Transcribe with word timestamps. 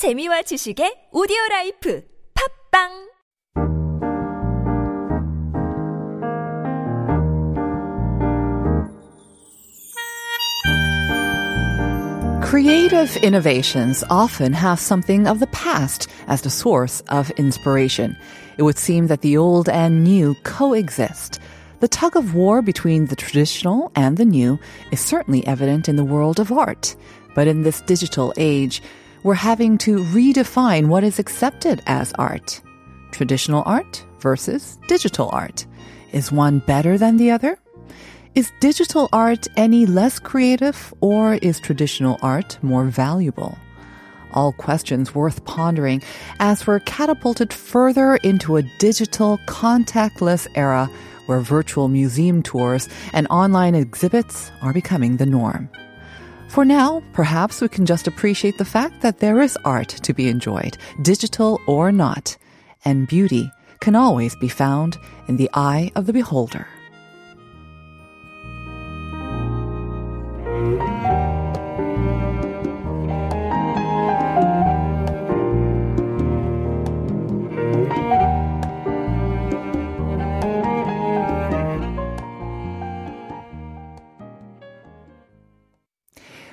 재미와 0.00 0.40
지식의 0.48 1.10
오디오 1.12 1.36
라이프 1.50 2.02
팝빵 2.32 3.10
Creative 12.40 13.14
innovations 13.22 14.02
often 14.08 14.54
have 14.54 14.80
something 14.80 15.28
of 15.28 15.38
the 15.38 15.46
past 15.48 16.08
as 16.28 16.40
the 16.40 16.48
source 16.48 17.02
of 17.10 17.30
inspiration. 17.36 18.16
It 18.56 18.62
would 18.62 18.78
seem 18.78 19.08
that 19.08 19.20
the 19.20 19.36
old 19.36 19.68
and 19.68 20.02
new 20.02 20.34
coexist. 20.44 21.40
The 21.80 21.88
tug 21.88 22.16
of 22.16 22.34
war 22.34 22.62
between 22.62 23.04
the 23.04 23.16
traditional 23.16 23.92
and 23.94 24.16
the 24.16 24.24
new 24.24 24.58
is 24.92 25.00
certainly 25.00 25.46
evident 25.46 25.90
in 25.90 25.96
the 25.96 26.08
world 26.08 26.40
of 26.40 26.50
art. 26.50 26.96
But 27.34 27.48
in 27.48 27.64
this 27.64 27.82
digital 27.82 28.32
age, 28.38 28.80
we're 29.22 29.34
having 29.34 29.76
to 29.78 29.98
redefine 30.04 30.86
what 30.86 31.04
is 31.04 31.18
accepted 31.18 31.82
as 31.86 32.12
art. 32.14 32.60
Traditional 33.12 33.62
art 33.66 34.04
versus 34.20 34.78
digital 34.88 35.28
art. 35.32 35.66
Is 36.12 36.32
one 36.32 36.60
better 36.60 36.96
than 36.96 37.16
the 37.16 37.30
other? 37.30 37.58
Is 38.34 38.52
digital 38.60 39.08
art 39.12 39.48
any 39.56 39.86
less 39.86 40.18
creative 40.18 40.94
or 41.00 41.34
is 41.34 41.60
traditional 41.60 42.18
art 42.22 42.58
more 42.62 42.84
valuable? 42.84 43.58
All 44.32 44.52
questions 44.52 45.14
worth 45.14 45.44
pondering 45.44 46.02
as 46.38 46.66
we're 46.66 46.78
catapulted 46.80 47.52
further 47.52 48.16
into 48.16 48.56
a 48.56 48.62
digital 48.78 49.38
contactless 49.46 50.46
era 50.54 50.88
where 51.26 51.40
virtual 51.40 51.88
museum 51.88 52.42
tours 52.42 52.88
and 53.12 53.26
online 53.30 53.74
exhibits 53.74 54.52
are 54.62 54.72
becoming 54.72 55.16
the 55.16 55.26
norm. 55.26 55.68
For 56.50 56.64
now, 56.64 57.00
perhaps 57.12 57.60
we 57.60 57.68
can 57.68 57.86
just 57.86 58.08
appreciate 58.08 58.58
the 58.58 58.64
fact 58.64 59.02
that 59.02 59.20
there 59.20 59.40
is 59.40 59.56
art 59.64 59.88
to 60.02 60.12
be 60.12 60.28
enjoyed, 60.28 60.76
digital 61.00 61.60
or 61.68 61.92
not, 61.92 62.36
and 62.84 63.06
beauty 63.06 63.52
can 63.78 63.94
always 63.94 64.34
be 64.34 64.48
found 64.48 64.98
in 65.28 65.36
the 65.36 65.48
eye 65.54 65.92
of 65.94 66.06
the 66.06 66.12
beholder. 66.12 66.66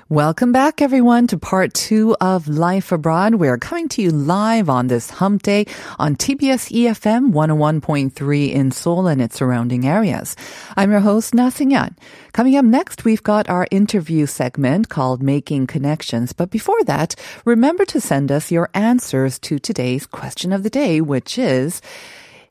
Welcome 0.10 0.54
back, 0.54 0.82
everyone, 0.82 1.28
to 1.28 1.38
part 1.38 1.74
two 1.74 2.16
of 2.22 2.48
Life 2.48 2.94
Abroad. 2.94 3.36
We're 3.36 3.58
coming 3.58 3.90
to 3.90 4.02
you 4.02 4.10
live 4.10 4.70
on 4.70 4.88
this 4.88 5.10
hump 5.10 5.44
day 5.44 5.66
on 6.00 6.16
TBS 6.16 6.72
EFM 6.72 7.34
101.3 7.34 8.54
in 8.54 8.72
Seoul 8.72 9.08
and 9.08 9.22
its 9.22 9.36
surrounding 9.36 9.86
areas. 9.86 10.38
I'm 10.78 10.92
your 10.92 11.02
host, 11.02 11.34
Na 11.34 11.50
Seung-yeon. 11.50 11.98
Coming 12.32 12.56
up 12.56 12.64
next, 12.64 13.04
we've 13.04 13.22
got 13.22 13.50
our 13.50 13.68
interview 13.70 14.28
segment 14.28 14.88
called 14.88 15.22
Making 15.22 15.68
Connections. 15.68 16.32
But 16.32 16.52
before 16.52 16.82
that, 16.86 17.16
remember 17.44 17.84
to 17.84 18.00
send 18.00 18.32
us 18.32 18.50
your 18.50 18.70
answers 18.74 19.38
to 19.40 19.60
today's 19.60 20.06
question 20.06 20.54
of 20.54 20.64
the 20.64 20.70
day, 20.70 21.02
which 21.02 21.38
is, 21.38 21.82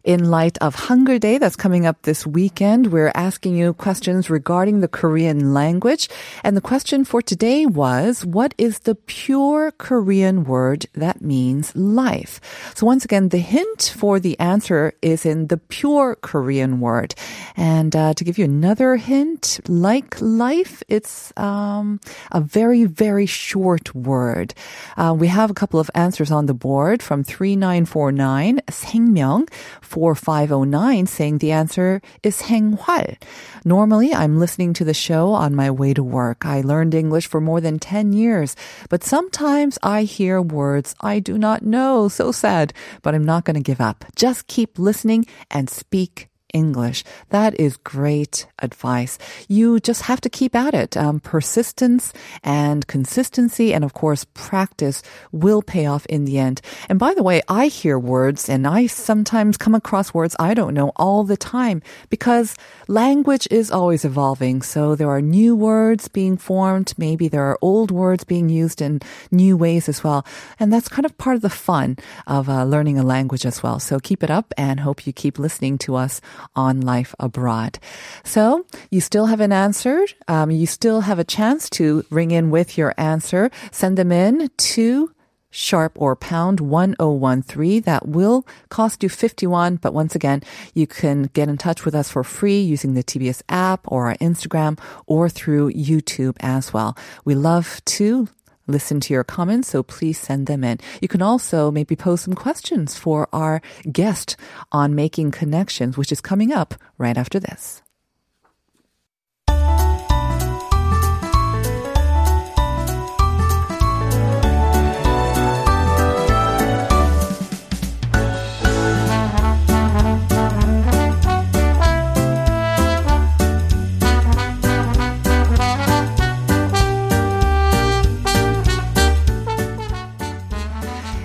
in 0.06 0.30
light 0.30 0.56
of 0.58 0.76
Hangeul 0.76 1.18
Day 1.18 1.36
that's 1.36 1.56
coming 1.56 1.84
up 1.84 2.02
this 2.02 2.24
weekend, 2.24 2.92
we're 2.92 3.10
asking 3.14 3.56
you 3.56 3.74
questions 3.74 4.30
regarding 4.30 4.80
the 4.80 4.88
Korean 4.88 5.52
language. 5.52 6.08
And 6.44 6.56
the 6.56 6.60
question 6.60 7.04
for 7.04 7.20
today 7.20 7.66
was, 7.66 8.24
what 8.24 8.54
is 8.56 8.78
the 8.80 8.94
pure 8.94 9.72
Korean 9.72 10.44
word 10.44 10.86
that 10.94 11.22
means 11.22 11.74
life? 11.74 12.40
So 12.76 12.86
once 12.86 13.04
again, 13.04 13.30
the 13.30 13.38
hint 13.38 13.92
for 13.98 14.20
the 14.20 14.38
answer 14.38 14.94
is 15.02 15.26
in 15.26 15.48
the 15.48 15.56
pure 15.56 16.14
Korean 16.14 16.78
word. 16.78 17.16
And 17.56 17.94
uh, 17.96 18.14
to 18.14 18.22
give 18.22 18.38
you 18.38 18.44
another 18.44 18.94
hint, 18.94 19.58
like 19.66 20.16
life, 20.20 20.84
it's 20.86 21.32
um, 21.36 21.98
a 22.31 22.41
very, 22.41 22.84
very 22.84 23.26
short 23.26 23.92
word. 23.92 24.54
Uh, 24.97 25.16
we 25.19 25.26
have 25.26 25.50
a 25.50 25.54
couple 25.54 25.81
of 25.81 25.91
answers 25.97 26.31
on 26.31 26.47
the 26.47 26.54
board 26.54 27.02
from 27.02 27.25
3949, 27.25 28.60
생명, 28.70 29.48
4509 29.96 31.06
saying 31.06 31.38
the 31.38 31.52
answer 31.52 32.02
is 32.22 32.42
생활. 32.42 33.16
Normally, 33.64 34.12
I'm 34.12 34.38
listening 34.38 34.74
to 34.74 34.84
the 34.84 34.92
show 34.92 35.32
on 35.32 35.56
my 35.56 35.70
way 35.70 35.94
to 35.94 36.04
work. 36.04 36.44
I 36.44 36.60
learned 36.60 36.92
English 36.92 37.26
for 37.26 37.40
more 37.40 37.62
than 37.62 37.78
10 37.78 38.12
years, 38.12 38.54
but 38.90 39.02
sometimes 39.02 39.78
I 39.82 40.02
hear 40.02 40.42
words 40.42 40.94
I 41.00 41.18
do 41.18 41.38
not 41.38 41.62
know. 41.62 42.08
So 42.08 42.30
sad, 42.30 42.74
but 43.00 43.14
I'm 43.14 43.24
not 43.24 43.46
going 43.46 43.56
to 43.56 43.64
give 43.64 43.80
up. 43.80 44.04
Just 44.14 44.48
keep 44.48 44.78
listening 44.78 45.24
and 45.50 45.70
speak 45.70 46.28
English. 46.52 47.04
That 47.30 47.58
is 47.60 47.76
great 47.78 48.46
advice. 48.60 49.18
You 49.48 49.80
just 49.80 50.02
have 50.02 50.20
to 50.22 50.30
keep 50.30 50.54
at 50.54 50.74
it. 50.74 50.96
Um, 50.96 51.20
persistence 51.20 52.12
and 52.42 52.86
consistency 52.86 53.74
and 53.74 53.84
of 53.84 53.94
course 53.94 54.26
practice 54.34 55.02
will 55.32 55.62
pay 55.62 55.86
off 55.86 56.06
in 56.06 56.24
the 56.24 56.38
end. 56.38 56.60
And 56.88 56.98
by 56.98 57.14
the 57.14 57.22
way, 57.22 57.42
I 57.48 57.66
hear 57.66 57.98
words 57.98 58.48
and 58.48 58.66
I 58.66 58.86
sometimes 58.86 59.56
come 59.56 59.74
across 59.74 60.14
words 60.14 60.36
I 60.38 60.54
don't 60.54 60.74
know 60.74 60.92
all 60.96 61.24
the 61.24 61.36
time 61.36 61.82
because 62.10 62.56
language 62.88 63.46
is 63.50 63.70
always 63.70 64.04
evolving. 64.04 64.62
So 64.62 64.94
there 64.94 65.10
are 65.10 65.22
new 65.22 65.54
words 65.56 66.08
being 66.08 66.36
formed. 66.36 66.94
Maybe 66.96 67.28
there 67.28 67.44
are 67.44 67.58
old 67.60 67.90
words 67.90 68.24
being 68.24 68.48
used 68.48 68.80
in 68.80 69.00
new 69.30 69.56
ways 69.56 69.88
as 69.88 70.02
well. 70.02 70.24
And 70.58 70.72
that's 70.72 70.88
kind 70.88 71.04
of 71.06 71.18
part 71.18 71.36
of 71.36 71.42
the 71.42 71.50
fun 71.50 71.96
of 72.26 72.48
uh, 72.48 72.64
learning 72.64 72.98
a 72.98 73.02
language 73.02 73.44
as 73.44 73.62
well. 73.62 73.78
So 73.80 73.98
keep 73.98 74.22
it 74.22 74.30
up 74.30 74.52
and 74.56 74.80
hope 74.80 75.06
you 75.06 75.12
keep 75.12 75.38
listening 75.38 75.78
to 75.78 75.96
us 75.96 76.20
on 76.54 76.80
life 76.80 77.14
abroad. 77.19 77.78
So 78.24 78.66
you 78.91 79.00
still 79.00 79.26
haven't 79.26 79.52
answered. 79.52 80.14
Um, 80.28 80.50
you 80.50 80.66
still 80.66 81.02
have 81.02 81.19
a 81.19 81.24
chance 81.24 81.69
to 81.70 82.04
ring 82.10 82.30
in 82.30 82.50
with 82.50 82.78
your 82.78 82.94
answer. 82.97 83.50
Send 83.70 83.98
them 83.98 84.12
in 84.12 84.50
to 84.56 85.12
sharp 85.50 85.92
or 85.96 86.14
pound 86.14 86.60
1013. 86.60 87.82
That 87.82 88.06
will 88.06 88.46
cost 88.69 89.02
you 89.02 89.08
51. 89.08 89.76
But 89.76 89.94
once 89.94 90.14
again, 90.14 90.42
you 90.75 90.86
can 90.86 91.25
get 91.32 91.48
in 91.48 91.56
touch 91.56 91.84
with 91.84 91.94
us 91.94 92.10
for 92.10 92.22
free 92.22 92.60
using 92.60 92.94
the 92.94 93.02
TBS 93.02 93.42
app 93.48 93.80
or 93.86 94.08
our 94.08 94.16
Instagram 94.16 94.78
or 95.06 95.28
through 95.28 95.72
YouTube 95.72 96.36
as 96.41 96.72
well. 96.72 96.96
We 97.25 97.34
love 97.34 97.80
to 97.86 98.28
listen 98.66 99.00
to 99.00 99.15
your 99.15 99.25
comments, 99.25 99.69
so 99.69 99.82
please 99.82 100.19
send 100.19 100.47
them 100.47 100.65
in. 100.65 100.78
You 101.00 101.09
can 101.09 101.22
also 101.22 101.71
maybe 101.71 101.97
pose 101.97 102.21
some 102.21 102.34
questions 102.34 102.97
for 102.99 103.28
our 103.32 103.62
guest 103.91 104.37
on 104.72 104.94
making 104.94 105.31
connections, 105.31 105.97
which 105.97 106.12
is 106.12 106.21
coming 106.21 106.53
up 106.53 106.75
right 106.99 107.16
after 107.16 107.38
this. 107.38 107.82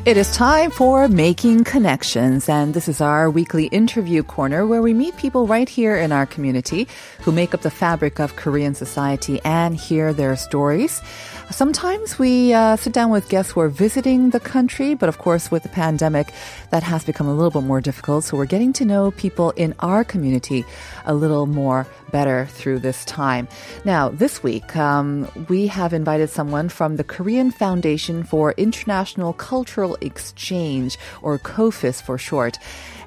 It 0.04 0.18
is 0.18 0.32
time 0.32 0.72
for 0.72 1.08
Making 1.08 1.64
Connections, 1.64 2.50
and 2.50 2.74
this 2.74 2.88
is 2.88 3.02
our 3.02 3.30
weekly 3.30 3.68
interview 3.68 4.24
corner 4.24 4.66
where 4.66 4.82
we 4.82 4.96
meet 4.96 5.16
people 5.16 5.46
right 5.46 5.70
here 5.70 5.96
in 5.96 6.12
our 6.12 6.26
community 6.26 6.88
who 7.20 7.32
make 7.32 7.54
up 7.54 7.62
the 7.62 7.70
fabric 7.70 8.20
of 8.20 8.36
Korean 8.36 8.74
society 8.74 9.40
and 9.46 9.76
hear 9.76 10.12
their 10.12 10.36
stories. 10.36 11.04
Sometimes 11.52 12.18
we 12.18 12.52
uh, 12.52 12.78
sit 12.78 12.94
down 12.94 13.12
with 13.12 13.30
guests 13.30 13.52
who 13.52 13.60
are 13.60 13.70
visiting 13.70 14.32
the 14.32 14.40
country, 14.40 14.96
but 14.96 15.08
of 15.08 15.20
course, 15.20 15.52
with 15.52 15.62
the 15.62 15.70
pandemic, 15.70 16.34
that 16.72 16.82
has 16.82 17.04
become 17.04 17.28
a 17.28 17.34
little 17.36 17.52
bit 17.52 17.68
more 17.68 17.80
difficult. 17.80 18.24
So 18.24 18.38
we're 18.38 18.46
getting 18.48 18.74
to 18.74 18.86
know 18.86 19.12
people 19.12 19.52
in 19.52 19.76
our 19.80 20.04
community 20.04 20.66
a 21.06 21.14
little 21.14 21.46
more 21.46 21.86
better 22.12 22.46
through 22.48 22.80
this 22.80 23.06
time. 23.06 23.48
Now, 23.86 24.10
this 24.10 24.44
week, 24.44 24.76
um, 24.76 25.28
we 25.48 25.68
have 25.68 25.94
invited 25.94 26.30
someone 26.30 26.70
from 26.70 26.98
the 26.98 27.04
Korean 27.04 27.52
Foundation 27.52 28.24
for 28.24 28.54
International 28.58 29.34
Cultural 29.34 29.98
Exchange, 30.02 30.98
or 31.22 31.38
KOFICE 31.40 32.02
for 32.02 32.18
short. 32.18 32.58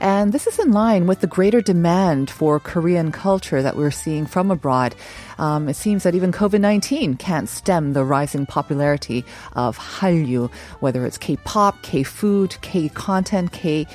And 0.01 0.33
this 0.33 0.47
is 0.47 0.59
in 0.59 0.73
line 0.73 1.07
with 1.07 1.21
the 1.21 1.27
greater 1.27 1.61
demand 1.61 2.31
for 2.31 2.61
Korean 2.61 3.13
culture 3.13 3.63
that 3.63 3.77
we're 3.77 3.91
seeing 3.91 4.27
from 4.27 4.51
abroad. 4.51 4.95
Um, 5.39 5.69
it 5.69 5.77
seems 5.77 6.03
that 6.03 6.15
even 6.15 6.33
COVID 6.33 6.61
19 6.61 7.17
can't 7.17 7.49
stem 7.49 7.93
the 7.93 8.05
rising 8.05 8.47
popularity 8.47 9.25
of 9.55 9.79
Hallyu, 9.79 10.53
whether 10.81 11.07
it's 11.07 11.19
K 11.19 11.37
pop, 11.37 11.83
K 11.83 12.03
food, 12.03 12.57
K 12.61 12.89
content, 12.89 13.53
K 13.53 13.87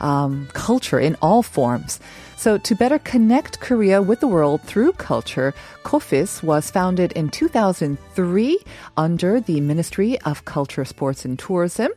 um, 0.00 0.48
culture 0.52 0.98
in 0.98 1.16
all 1.22 1.42
forms. 1.42 2.00
So, 2.36 2.56
to 2.56 2.74
better 2.74 2.98
connect 2.98 3.60
Korea 3.60 4.00
with 4.00 4.20
the 4.20 4.26
world 4.26 4.62
through 4.62 4.92
culture, 4.92 5.52
KOFICE 5.84 6.42
was 6.42 6.70
founded 6.70 7.12
in 7.12 7.28
2003 7.28 8.58
under 8.96 9.40
the 9.40 9.60
Ministry 9.60 10.18
of 10.22 10.46
Culture, 10.46 10.86
Sports 10.86 11.26
and 11.26 11.38
Tourism. 11.38 11.90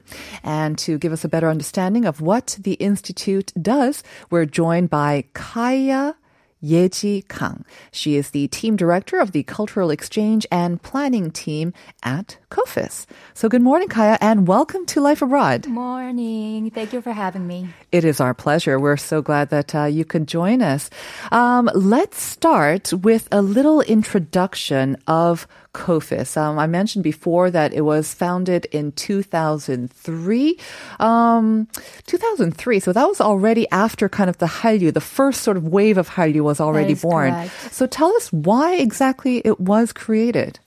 And 0.44 0.78
to 0.80 0.98
give 0.98 1.14
us 1.14 1.24
a 1.24 1.30
better 1.30 1.50
understanding 1.50 2.04
of 2.04 2.20
what 2.20 2.58
the 2.60 2.74
Institute 2.74 3.54
does, 3.62 4.04
we're 4.30 4.44
joined 4.44 4.90
by 4.90 5.24
Kaya 5.34 6.16
Yeji 6.64 7.28
Kang. 7.28 7.66
She 7.92 8.16
is 8.16 8.32
the 8.32 8.48
team 8.48 8.76
director 8.76 9.20
of 9.20 9.32
the 9.32 9.44
Cultural 9.44 9.92
Exchange 9.92 10.48
and 10.52 10.82
Planning 10.82 11.32
team 11.32 11.74
at 12.04 12.38
KOFICE. 12.54 13.08
So 13.34 13.50
good 13.50 13.64
morning, 13.64 13.88
Kaya, 13.88 14.16
and 14.22 14.48
welcome 14.48 14.86
to 14.86 15.02
Life 15.02 15.24
Abroad. 15.24 15.66
Morning. 15.66 16.70
Thank 16.70 16.94
you 16.94 17.02
for 17.02 17.12
having 17.12 17.48
me. 17.48 17.70
It 17.92 18.06
is 18.06 18.22
our 18.22 18.36
pleasure. 18.36 18.80
We're 18.80 18.96
so 18.96 19.24
glad 19.24 19.50
that 19.50 19.74
uh, 19.74 19.86
you 19.86 20.06
could 20.06 20.28
join 20.28 20.62
us. 20.62 20.92
Um, 21.32 21.68
let's 21.74 22.22
start 22.22 22.94
with 22.94 23.28
a 23.32 23.42
little 23.42 23.82
introduction 23.82 24.98
of 25.08 25.48
KOFICE. 25.74 26.38
Um, 26.38 26.60
I 26.60 26.68
mentioned 26.68 27.04
before 27.04 27.50
that 27.50 27.74
it 27.74 27.82
was 27.82 28.14
founded 28.14 28.66
in 28.66 28.92
2003. 28.92 30.60
Um, 31.00 31.68
2003, 32.06 32.80
so 32.80 32.94
that 32.94 33.08
was 33.08 33.20
already 33.20 33.68
after 33.72 34.08
kind 34.08 34.30
of 34.30 34.38
the 34.38 34.46
Hallyu, 34.46 34.94
the 34.94 35.02
first 35.02 35.42
sort 35.42 35.58
of 35.58 35.70
wave 35.70 35.98
of 35.98 36.08
Hallyu 36.08 36.42
was 36.42 36.62
already 36.62 36.94
born. 36.94 37.32
Correct. 37.32 37.74
So 37.74 37.88
tell 37.88 38.16
us 38.16 38.32
why 38.32 38.76
exactly 38.76 39.42
it 39.44 39.60
was 39.60 39.92
created. 39.92 40.60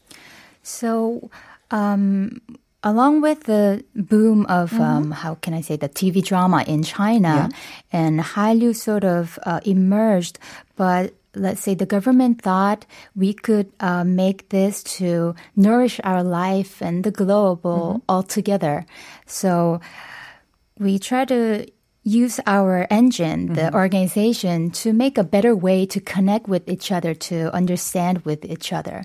So, 0.65 1.31
um, 1.71 2.41
along 2.83 3.21
with 3.21 3.45
the 3.45 3.85
boom 3.95 4.47
of 4.47 4.71
Mm-hmm. 4.71 4.83
um, 4.83 5.11
how 5.11 5.35
can 5.35 5.55
I 5.55 5.61
say 5.61 5.77
the 5.77 5.89
TV 5.89 6.23
drama 6.23 6.63
in 6.67 6.83
China, 6.83 7.49
and 7.93 8.21
Hallyu 8.21 8.75
sort 8.75 9.05
of 9.05 9.39
uh, 9.43 9.61
emerged, 9.65 10.39
but 10.77 11.15
let's 11.35 11.61
say 11.61 11.75
the 11.75 11.87
government 11.87 12.41
thought 12.41 12.87
we 13.15 13.35
could 13.35 13.69
uh, 13.81 14.05
make 14.05 14.49
this 14.49 14.83
to 14.99 15.35
nourish 15.55 16.01
our 16.05 16.23
life 16.25 16.81
and 16.81 17.05
the 17.05 17.11
global 17.11 18.01
all 18.09 18.23
together. 18.23 18.87
So 19.27 19.81
we 20.79 20.99
try 20.99 21.25
to 21.27 21.67
use 22.07 22.39
our 22.47 22.87
engine, 22.89 23.53
the 23.55 23.75
organization, 23.75 24.71
to 24.71 24.93
make 24.93 25.19
a 25.19 25.25
better 25.25 25.57
way 25.57 25.85
to 25.87 25.99
connect 25.99 26.47
with 26.47 26.69
each 26.69 26.93
other, 26.93 27.15
to 27.15 27.51
understand 27.53 28.25
with 28.25 28.45
each 28.45 28.73
other. 28.73 29.03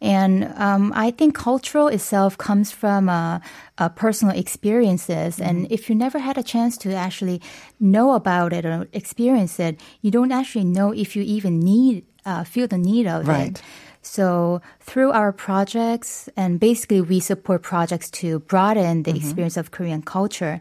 And 0.00 0.52
um, 0.58 0.92
I 0.96 1.12
think 1.12 1.36
cultural 1.38 1.86
itself 1.86 2.36
comes 2.36 2.72
from 2.72 3.08
uh, 3.08 3.38
uh, 3.78 3.88
personal 3.90 4.34
experiences. 4.34 5.38
And 5.38 5.70
if 5.70 5.88
you 5.88 5.94
never 5.94 6.18
had 6.18 6.36
a 6.36 6.42
chance 6.42 6.76
to 6.78 6.92
actually 6.92 7.40
know 7.78 8.14
about 8.14 8.52
it 8.52 8.66
or 8.66 8.88
experience 8.92 9.60
it, 9.60 9.78
you 10.02 10.10
don't 10.10 10.32
actually 10.32 10.64
know 10.66 10.90
if 10.90 11.14
you 11.14 11.22
even 11.22 11.60
need, 11.60 12.04
uh, 12.26 12.42
feel 12.42 12.66
the 12.66 12.78
need 12.78 13.06
of 13.06 13.28
Right. 13.28 13.54
it. 13.54 13.62
So 14.02 14.60
through 14.80 15.12
our 15.12 15.30
projects, 15.30 16.28
and 16.36 16.58
basically 16.58 17.00
we 17.00 17.20
support 17.20 17.62
projects 17.62 18.10
to 18.18 18.40
broaden 18.40 19.04
the 19.04 19.14
experience 19.14 19.56
of 19.56 19.70
Korean 19.70 20.02
culture. 20.02 20.60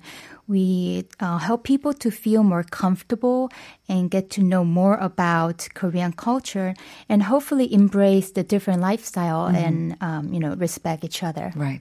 We 0.52 1.08
uh, 1.22 1.38
help 1.38 1.64
people 1.64 1.94
to 1.94 2.12
feel 2.12 2.44
more 2.44 2.64
comfortable 2.64 3.50
and 3.88 4.12
get 4.12 4.30
to 4.32 4.44
know 4.44 4.66
more 4.66 4.96
about 4.96 5.70
Korean 5.74 6.12
culture, 6.12 6.74
and 7.08 7.24
hopefully 7.24 7.74
embrace 7.74 8.32
the 8.32 8.44
different 8.44 8.82
lifestyle 8.82 9.46
and 9.48 9.96
um, 10.02 10.34
you 10.34 10.42
know 10.42 10.54
respect 10.56 11.06
each 11.06 11.24
other. 11.24 11.54
Right. 11.56 11.80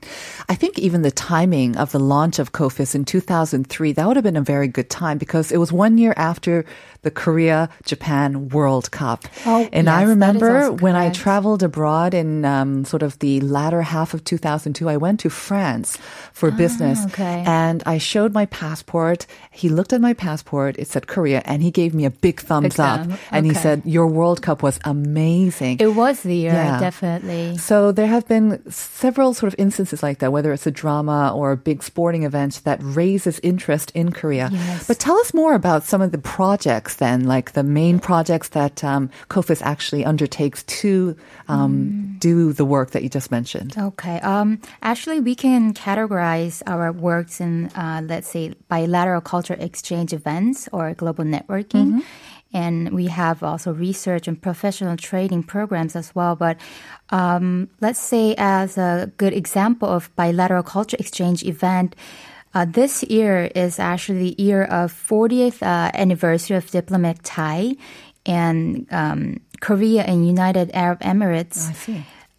I 0.49 0.55
think 0.55 0.79
even 0.79 1.03
the 1.03 1.11
timing 1.11 1.77
of 1.77 1.91
the 1.91 1.99
launch 1.99 2.39
of 2.39 2.53
KOFICE 2.53 2.95
in 2.95 3.05
2003, 3.05 3.93
that 3.93 4.07
would 4.07 4.17
have 4.17 4.23
been 4.23 4.37
a 4.37 4.53
very 4.55 4.69
good 4.69 4.89
time 4.89 5.19
because 5.19 5.51
it 5.51 5.59
was 5.59 5.73
one 5.73 5.99
year 5.99 6.15
after 6.17 6.65
the 7.03 7.11
Korea 7.11 7.69
Japan 7.85 8.49
World 8.51 8.91
Cup. 8.91 9.25
Oh, 9.47 9.69
and 9.73 9.87
yes, 9.87 9.95
I 9.95 10.03
remember 10.05 10.71
when 10.73 10.95
I 10.97 11.11
traveled 11.11 11.63
abroad 11.63 12.15
in 12.15 12.45
um, 12.45 12.85
sort 12.85 13.03
of 13.03 13.19
the 13.21 13.41
latter 13.41 13.83
half 13.83 14.13
of 14.15 14.25
2002, 14.25 14.89
I 14.89 14.97
went 14.97 15.21
to 15.21 15.31
France 15.31 15.97
for 16.33 16.51
business. 16.51 16.99
Ah, 17.03 17.07
okay. 17.07 17.45
And 17.47 17.83
I 17.87 17.99
showed 17.99 18.33
my 18.35 18.47
passport. 18.47 19.27
He 19.51 19.69
looked 19.69 19.93
at 19.93 20.01
my 20.01 20.13
passport. 20.15 20.77
It 20.79 20.89
said 20.89 21.07
Korea 21.07 21.43
and 21.45 21.63
he 21.63 21.71
gave 21.71 21.95
me 21.95 22.05
a 22.05 22.11
big 22.11 22.41
thumbs 22.41 22.75
Big 22.75 22.81
up. 22.81 23.01
thumb. 23.07 23.19
And 23.31 23.47
he 23.47 23.55
said, 23.55 23.83
Your 23.85 24.07
World 24.07 24.43
Cup 24.43 24.63
was 24.63 24.79
amazing. 24.85 25.79
It 25.81 25.95
was 25.95 26.23
the 26.23 26.35
year, 26.37 26.53
Yeah. 26.53 26.79
definitely. 26.81 27.57
So 27.59 27.93
there 27.93 28.07
have 28.07 28.27
been 28.29 28.63
several 28.71 29.35
sort 29.35 29.53
of 29.53 29.59
instances 29.59 30.03
like 30.03 30.19
that, 30.19 30.33
whether 30.33 30.53
it's 30.53 30.67
a 30.67 30.71
drama 30.71 31.33
or 31.35 31.53
a 31.53 31.57
big 31.57 31.83
sporting 31.83 32.25
event 32.25 32.61
that 32.65 32.79
raises 32.83 33.41
interest 33.43 33.91
in 33.95 34.13
Korea. 34.13 34.49
Yes. 34.53 34.87
But 34.87 34.99
tell 34.99 35.17
us 35.19 35.33
more 35.35 35.55
about 35.55 35.85
some 35.85 36.01
of 36.03 36.13
the 36.13 36.19
projects 36.19 36.90
then, 36.97 37.25
like 37.25 37.53
the 37.53 37.63
main 37.63 37.99
projects 37.99 38.49
that 38.51 38.83
um, 38.85 39.11
KOFICE 39.29 39.63
actually 39.63 40.05
undertakes 40.05 40.63
to 40.65 41.17
um, 41.49 42.17
do 42.19 42.53
the 42.53 42.65
work 42.65 42.91
that 42.91 43.03
you 43.03 43.09
just 43.09 43.31
mentioned. 43.31 43.75
Okay. 43.77 44.21
Um, 44.21 44.61
actually, 44.83 45.21
we 45.21 45.35
can 45.35 45.75
categorize 45.75 46.63
our 46.67 46.93
works 46.93 47.41
in, 47.41 47.67
uh, 47.69 48.03
let's 48.05 48.29
say, 48.29 48.55
bilateral 48.69 49.21
culture 49.21 49.57
exchange 49.59 50.13
events 50.13 50.69
or 50.73 50.95
global 50.95 51.25
networking. 51.25 52.03
And 52.53 52.91
we 52.91 53.07
have 53.07 53.45
also 53.45 53.73
research 53.73 54.27
and 54.27 54.41
professional 54.41 54.97
training 54.97 55.45
programs 55.45 55.95
as 55.95 56.13
well. 56.15 56.35
But 56.35 56.59
um, 57.11 57.69
let's 57.81 58.01
say, 58.01 58.35
as 58.39 58.77
a 58.77 59.13
good 59.19 59.33
example 59.33 59.89
of 59.89 60.15
bilateral 60.17 60.65
culture 60.65 60.97
exchange 60.99 61.45
event, 61.45 61.95
uh, 62.55 62.65
this 62.65 63.03
year 63.05 63.51
is 63.55 63.79
actually 63.79 64.31
the 64.31 64.43
year 64.43 64.65
of 64.65 64.93
40th 64.93 65.63
uh, 65.63 65.91
anniversary 65.95 66.57
of 66.57 66.71
diplomatic 66.71 67.23
tie, 67.23 67.77
and 68.27 68.87
um, 68.91 69.41
Korea 69.61 70.03
and 70.03 70.27
United 70.27 70.71
Arab 70.75 71.01
Emirates 71.01 71.71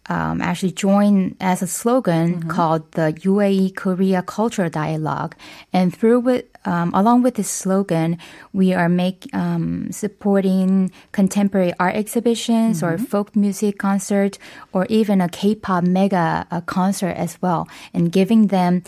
um, 0.06 0.42
actually 0.42 0.72
joined 0.72 1.36
as 1.40 1.62
a 1.62 1.66
slogan 1.66 2.48
called 2.48 2.90
the 2.92 3.12
UAE 3.22 3.74
Korea 3.76 4.22
Culture 4.22 4.68
Dialogue. 4.68 5.36
And 5.72 5.94
through 5.94 6.28
it, 6.28 6.56
um, 6.64 6.92
along 6.94 7.22
with 7.22 7.36
this 7.36 7.50
slogan, 7.50 8.18
we 8.52 8.72
are 8.74 8.88
make 8.88 9.28
um, 9.32 9.90
supporting 9.90 10.90
contemporary 11.12 11.72
art 11.78 11.94
exhibitions 11.94 12.82
or 12.82 12.98
folk 12.98 13.34
music 13.34 13.78
concert 13.78 14.38
or 14.72 14.86
even 14.86 15.20
a 15.20 15.28
K-pop 15.28 15.84
mega 15.84 16.46
uh, 16.50 16.60
concert 16.62 17.16
as 17.16 17.40
well, 17.40 17.68
and 17.94 18.12
giving 18.12 18.48
them. 18.48 18.82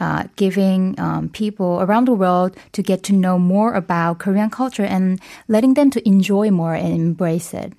Uh, 0.00 0.22
giving 0.36 0.94
um, 1.00 1.28
people 1.28 1.80
around 1.82 2.06
the 2.06 2.14
world 2.14 2.54
to 2.70 2.82
get 2.82 3.02
to 3.02 3.12
know 3.12 3.36
more 3.36 3.74
about 3.74 4.20
Korean 4.22 4.48
culture 4.48 4.84
and 4.86 5.18
letting 5.48 5.74
them 5.74 5.90
to 5.90 5.98
enjoy 6.06 6.52
more 6.52 6.72
and 6.72 6.94
embrace 6.94 7.52
it. 7.52 7.72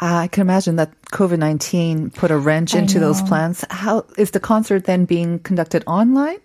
I 0.00 0.28
can 0.32 0.40
imagine 0.40 0.76
that 0.76 0.90
COVID 1.12 1.36
19 1.38 2.10
put 2.16 2.30
a 2.30 2.38
wrench 2.38 2.74
into 2.74 2.98
those 2.98 3.20
plans. 3.28 3.62
How 3.68 4.06
is 4.16 4.30
the 4.30 4.40
concert 4.40 4.84
then 4.84 5.04
being 5.04 5.38
conducted 5.40 5.84
online? 5.86 6.40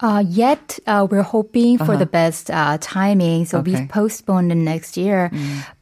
Uh, 0.00 0.24
yet 0.26 0.78
uh, 0.86 1.06
we're 1.10 1.20
hoping 1.22 1.76
for 1.76 1.98
the 1.98 2.06
best 2.06 2.50
uh, 2.50 2.78
timing, 2.80 3.44
so 3.44 3.58
Okay. 3.58 3.72
we've 3.76 3.88
postponed 3.90 4.50
it 4.50 4.56
next 4.56 4.96
year. 4.96 5.30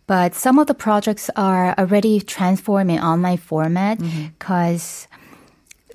But 0.09 0.35
some 0.35 0.59
of 0.59 0.67
the 0.67 0.75
projects 0.75 1.31
are 1.37 1.73
already 1.79 2.19
transforming 2.21 2.99
online 2.99 3.39
format 3.39 3.99
because 4.39 5.07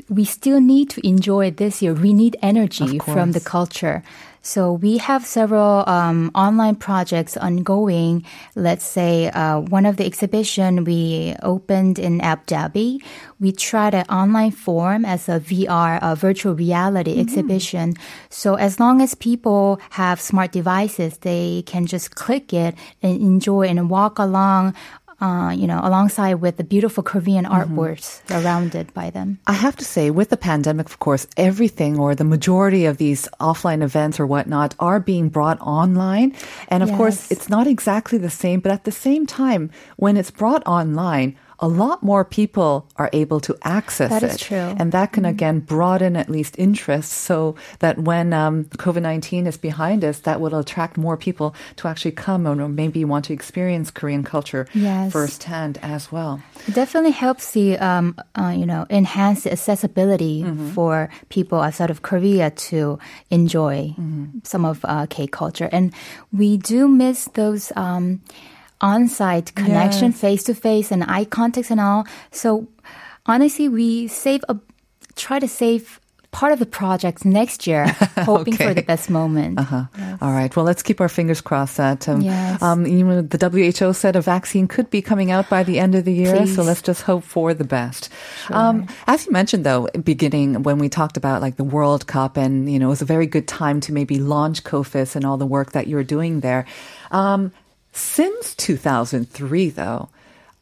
we 0.10 0.26
still 0.26 0.62
need 0.62 0.90
to 0.92 1.08
enjoy 1.08 1.52
this 1.52 1.82
year. 1.82 1.94
We 1.94 2.14
need 2.14 2.38
energy 2.42 3.00
from 3.00 3.32
the 3.32 3.40
culture. 3.40 4.04
So 4.46 4.74
we 4.74 5.00
have 5.00 5.26
several 5.26 5.84
um, 5.90 6.30
online 6.36 6.76
projects 6.76 7.36
ongoing. 7.36 8.24
Let's 8.54 8.86
say 8.86 9.30
uh, 9.32 9.62
one 9.62 9.88
of 9.88 9.98
the 9.98 10.06
exhibition 10.06 10.84
we 10.84 11.34
opened 11.42 11.98
in 11.98 12.22
Abu 12.22 12.44
Dhabi. 12.46 13.04
We 13.40 13.52
tried 13.52 13.96
an 13.96 14.06
online 14.06 14.52
form 14.52 15.04
as 15.04 15.28
a 15.28 15.40
VR, 15.40 15.98
a 16.00 16.16
virtual 16.16 16.54
reality 16.54 17.20
exhibition. 17.20 17.96
So 18.30 18.54
as 18.54 18.80
long 18.80 19.02
as 19.02 19.16
people 19.16 19.82
have 19.90 20.22
smart 20.22 20.52
devices, 20.52 21.18
they 21.26 21.64
can 21.66 21.88
just 21.88 22.14
click 22.14 22.54
it 22.54 22.76
and 23.02 23.20
enjoy 23.20 23.64
and 23.64 23.90
walk 23.90 24.20
along. 24.20 24.76
Uh, 25.22 25.56
you 25.56 25.66
know, 25.66 25.80
alongside 25.82 26.36
with 26.36 26.58
the 26.58 26.64
beautiful 26.64 27.02
Korean 27.02 27.46
artworks 27.46 28.20
surrounded 28.28 28.94
by 28.94 29.10
them. 29.10 29.40
I 29.48 29.54
have 29.54 29.78
to 29.78 29.86
say, 29.86 30.12
with 30.12 30.30
the 30.30 30.36
pandemic, 30.36 30.88
of 30.88 31.00
course, 31.00 31.26
everything 31.38 31.98
or 31.98 32.16
the 32.16 32.26
majority 32.26 32.84
of 32.86 32.98
these 32.98 33.30
offline 33.40 33.82
events 33.82 34.20
or 34.20 34.28
whatnot 34.28 34.76
are 34.78 35.00
being 35.00 35.30
brought 35.30 35.58
online. 35.62 36.36
And 36.68 36.84
of 36.84 36.92
course, 36.98 37.32
it's 37.32 37.48
not 37.48 37.66
exactly 37.66 38.18
the 38.18 38.30
same, 38.30 38.60
but 38.60 38.74
at 38.74 38.84
the 38.84 38.92
same 38.92 39.26
time, 39.26 39.72
when 39.96 40.18
it's 40.18 40.32
brought 40.32 40.68
online, 40.68 41.38
a 41.60 41.68
lot 41.68 42.04
more 42.04 42.26
people 42.26 42.88
are 42.98 43.10
able 43.14 43.40
to 43.40 43.56
access 43.64 44.10
That 44.10 44.24
it. 44.24 44.32
is 44.32 44.38
true. 44.38 44.58
Mm-hmm. 44.58 44.82
And 44.82 44.92
that 44.92 45.14
can 45.14 45.26
again 45.26 45.60
broaden 45.62 46.16
at 46.16 46.30
least 46.30 46.56
interest 46.58 47.12
so 47.14 47.56
that 47.80 47.98
when 48.00 48.34
um, 48.34 48.66
COVID 48.78 49.02
19 49.02 49.48
is 49.48 49.58
behind 49.58 50.04
us, 50.04 50.20
that 50.20 50.42
will 50.42 50.56
attract 50.56 50.98
more 50.98 51.16
people 51.18 51.56
to 51.78 51.88
actually 51.88 52.12
come 52.12 52.46
or 52.48 52.56
maybe 52.68 53.06
want 53.06 53.26
to 53.26 53.34
experience 53.34 53.92
Korean 53.92 54.24
culture 54.24 54.68
Yes. 54.74 55.12
firsthand 55.14 55.78
as 55.82 56.12
well. 56.12 56.42
It 56.68 56.74
definitely 56.76 57.12
helps 57.12 57.52
the 57.52 57.78
um, 57.80 58.16
uh, 58.36 58.54
you 58.56 58.66
know 58.66 58.86
enhance 58.90 59.44
the 59.44 59.52
accessibility 59.52 60.44
for 60.74 61.10
people 61.30 61.60
outside 61.62 61.90
of 61.92 62.02
Korea 62.02 62.50
to 62.70 63.00
enjoy 63.30 63.96
some 64.44 64.66
of 64.66 64.84
uh, 64.84 65.06
K 65.10 65.28
culture, 65.28 65.70
and 65.72 65.94
we 66.34 66.58
do 66.58 66.88
miss 66.88 67.26
those. 67.34 67.72
Um, 67.76 68.22
on-site 68.82 69.56
connection 69.56 70.12
Yes. 70.12 70.20
face 70.20 70.44
to 70.44 70.54
face 70.54 70.92
and 70.92 71.04
eye 71.04 71.26
contact 71.26 71.72
and 71.72 71.80
all 71.80 72.06
so 72.32 72.68
honestly 73.26 73.70
we 73.70 74.08
save 74.08 74.44
a 74.50 74.58
try 75.16 75.40
to 75.40 75.48
save 75.48 76.00
part 76.32 76.52
of 76.52 76.60
the 76.60 76.66
project 76.66 77.24
next 77.24 77.66
year 77.66 77.86
hoping 78.26 78.54
for 78.58 78.74
the 78.74 78.82
best 78.82 79.10
moment 79.10 79.58
Uh-huh. 79.58 79.86
All 80.22 80.34
right. 80.34 80.54
Well, 80.54 80.66
let's 80.66 80.84
keep 80.84 81.00
our 81.00 81.08
fingers 81.08 81.40
crossed 81.40 81.78
that 81.78 82.10
um, 82.10 82.20
Yes. 82.22 82.62
um, 82.62 82.86
you 82.86 83.06
know, 83.06 83.22
the 83.22 83.38
WHO 83.50 83.94
said 83.94 84.18
a 84.18 84.22
vaccine 84.22 84.68
could 84.68 84.90
be 84.90 85.02
coming 85.02 85.32
out 85.32 85.50
by 85.50 85.64
the 85.64 85.80
end 85.80 85.96
of 85.96 86.04
the 86.04 86.12
year. 86.14 86.46
So 86.46 86.62
let's 86.64 86.82
just 86.82 87.04
hope 87.04 87.24
for 87.24 87.54
the 87.54 87.64
best. 87.64 88.10
Um, 88.50 88.88
as 89.08 89.26
you 89.26 89.32
mentioned, 89.32 89.66
though, 89.66 89.88
beginning 90.04 90.64
when 90.64 90.78
we 90.78 90.90
talked 90.90 91.16
about 91.16 91.42
like 91.42 91.56
the 91.56 91.64
World 91.64 92.08
Cup, 92.08 92.36
and 92.38 92.70
you 92.72 92.80
know, 92.80 92.88
it 92.88 92.96
was 92.98 93.02
a 93.02 93.06
very 93.06 93.28
good 93.28 93.48
time 93.48 93.80
to 93.82 93.94
maybe 93.94 94.20
launch 94.20 94.64
KOFICE 94.66 95.16
and 95.16 95.24
all 95.26 95.38
the 95.38 95.46
work 95.48 95.72
that 95.72 95.88
you're 95.88 96.04
doing 96.04 96.42
there. 96.42 96.66
Um, 97.12 97.52
since 97.96 98.54
2003, 98.56 99.70
though, 99.70 100.10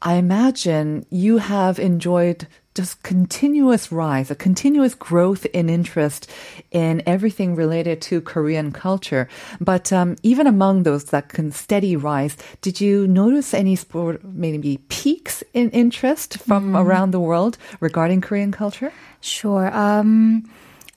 I 0.03 0.15
imagine 0.15 1.05
you 1.09 1.37
have 1.37 1.79
enjoyed 1.79 2.45
just 2.75 3.01
continuous 3.01 3.91
rise, 3.91 4.29
a 4.29 4.35
continuous 4.35 4.93
growth 4.93 5.45
in 5.47 5.67
interest 5.67 6.29
in 6.69 7.01
everything 7.07 7.55
related 7.55 8.01
to 8.01 8.21
Korean 8.21 8.71
culture. 8.71 9.27
But 9.59 9.91
um, 9.91 10.15
even 10.21 10.45
among 10.45 10.83
those 10.83 11.05
that 11.05 11.29
can 11.29 11.51
steady 11.51 11.95
rise, 11.95 12.37
did 12.61 12.79
you 12.79 13.07
notice 13.07 13.53
any 13.53 13.75
sport, 13.75 14.23
maybe 14.23 14.77
peaks 14.89 15.43
in 15.53 15.71
interest 15.71 16.37
from 16.37 16.77
around 16.77 17.11
the 17.11 17.19
world 17.19 17.57
regarding 17.79 18.21
Korean 18.21 18.51
culture? 18.51 18.91
Sure. 19.21 19.75
Um, 19.75 20.49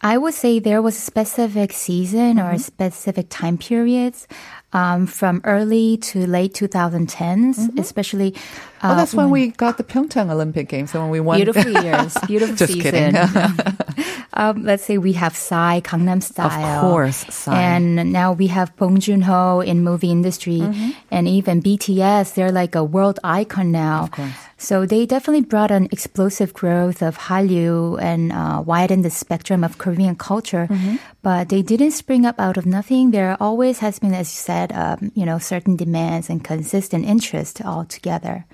I 0.02 0.18
would 0.18 0.34
say 0.34 0.58
there 0.58 0.82
was 0.82 0.96
a 0.96 1.00
specific 1.00 1.72
season 1.72 2.38
or 2.38 2.58
specific 2.58 3.26
time 3.30 3.56
periods 3.56 4.28
um, 4.76 5.06
from 5.06 5.40
early 5.45 5.97
to 5.97 6.26
late 6.26 6.52
2010s, 6.52 7.78
especially. 7.78 8.35
Oh, 8.83 8.90
uh, 8.90 8.95
that's 8.95 9.14
when 9.14 9.30
we 9.30 9.49
got 9.49 9.78
the 9.78 9.85
Pyeongchang 9.85 10.30
Olympic 10.30 10.68
Games, 10.68 10.90
so 10.90 11.00
when 11.00 11.09
we 11.09 11.18
won. 11.18 11.38
Beautiful 11.38 11.83
years, 11.83 12.14
beautiful 12.26 12.56
Just 12.56 12.75
season. 12.75 13.14
kidding. 13.14 13.16
um, 14.36 14.62
let's 14.64 14.84
say 14.84 14.98
we 14.98 15.14
have 15.14 15.34
Psy, 15.34 15.80
Gangnam 15.80 16.22
Style. 16.22 16.76
Of 16.76 16.80
course, 16.80 17.24
Psy. 17.28 17.60
And 17.60 18.12
now 18.12 18.32
we 18.32 18.48
have 18.48 18.76
Bong 18.76 19.00
Joon-ho 19.00 19.60
in 19.60 19.82
movie 19.82 20.10
industry. 20.10 20.60
Mm-hmm. 20.60 20.90
And 21.10 21.26
even 21.26 21.62
BTS, 21.62 22.34
they're 22.34 22.52
like 22.52 22.74
a 22.74 22.84
world 22.84 23.18
icon 23.24 23.72
now. 23.72 24.04
Of 24.04 24.10
course. 24.10 24.34
So 24.58 24.86
they 24.86 25.04
definitely 25.04 25.42
brought 25.42 25.70
an 25.70 25.88
explosive 25.90 26.54
growth 26.54 27.02
of 27.02 27.18
Hallyu 27.18 28.00
and 28.00 28.32
uh, 28.32 28.62
widened 28.64 29.04
the 29.04 29.10
spectrum 29.10 29.64
of 29.64 29.78
Korean 29.78 30.16
culture. 30.16 30.66
Mm-hmm. 30.70 30.96
But 31.22 31.48
they 31.48 31.62
didn't 31.62 31.92
spring 31.92 32.24
up 32.24 32.38
out 32.38 32.56
of 32.56 32.66
nothing. 32.66 33.10
There 33.10 33.36
always 33.40 33.80
has 33.80 33.98
been, 33.98 34.14
as 34.14 34.32
you 34.32 34.38
said, 34.38 34.72
um, 34.72 35.12
you 35.14 35.26
know, 35.26 35.38
certain 35.38 35.76
demands 35.76 36.30
and 36.30 36.44
consistent 36.44 37.04
interest 37.04 37.60
altogether. 37.64 38.44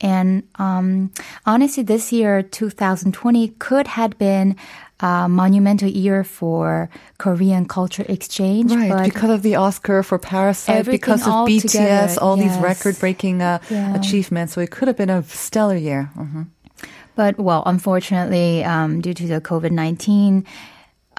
And 0.00 0.44
um, 0.56 1.12
honestly, 1.44 1.82
this 1.82 2.12
year, 2.12 2.42
2020, 2.42 3.48
could 3.58 3.86
have 3.86 4.16
been 4.18 4.56
a 5.02 5.28
monumental 5.28 5.88
year 5.88 6.24
for 6.24 6.88
Korean 7.18 7.66
culture 7.66 8.04
exchange. 8.08 8.72
Right, 8.72 8.90
but 8.90 9.04
because 9.04 9.30
of 9.30 9.42
the 9.42 9.56
Oscar 9.56 10.02
for 10.02 10.18
Parasite, 10.18 10.84
because 10.86 11.22
of 11.26 11.32
BTS, 11.48 11.72
together, 11.72 12.20
all 12.20 12.36
these 12.36 12.56
record-breaking 12.58 13.42
uh, 13.42 13.58
Yeah. 13.70 13.94
achievements. 13.94 14.52
So 14.54 14.60
it 14.60 14.70
could 14.70 14.88
have 14.88 14.96
been 14.96 15.10
a 15.10 15.22
stellar 15.22 15.76
year. 15.76 16.10
Mhm. 16.16 16.46
But 17.16 17.38
well, 17.38 17.62
unfortunately, 17.66 18.64
um, 18.64 19.00
due 19.00 19.14
to 19.14 19.26
the 19.26 19.40
COVID 19.40 19.72
nineteen, 19.72 20.44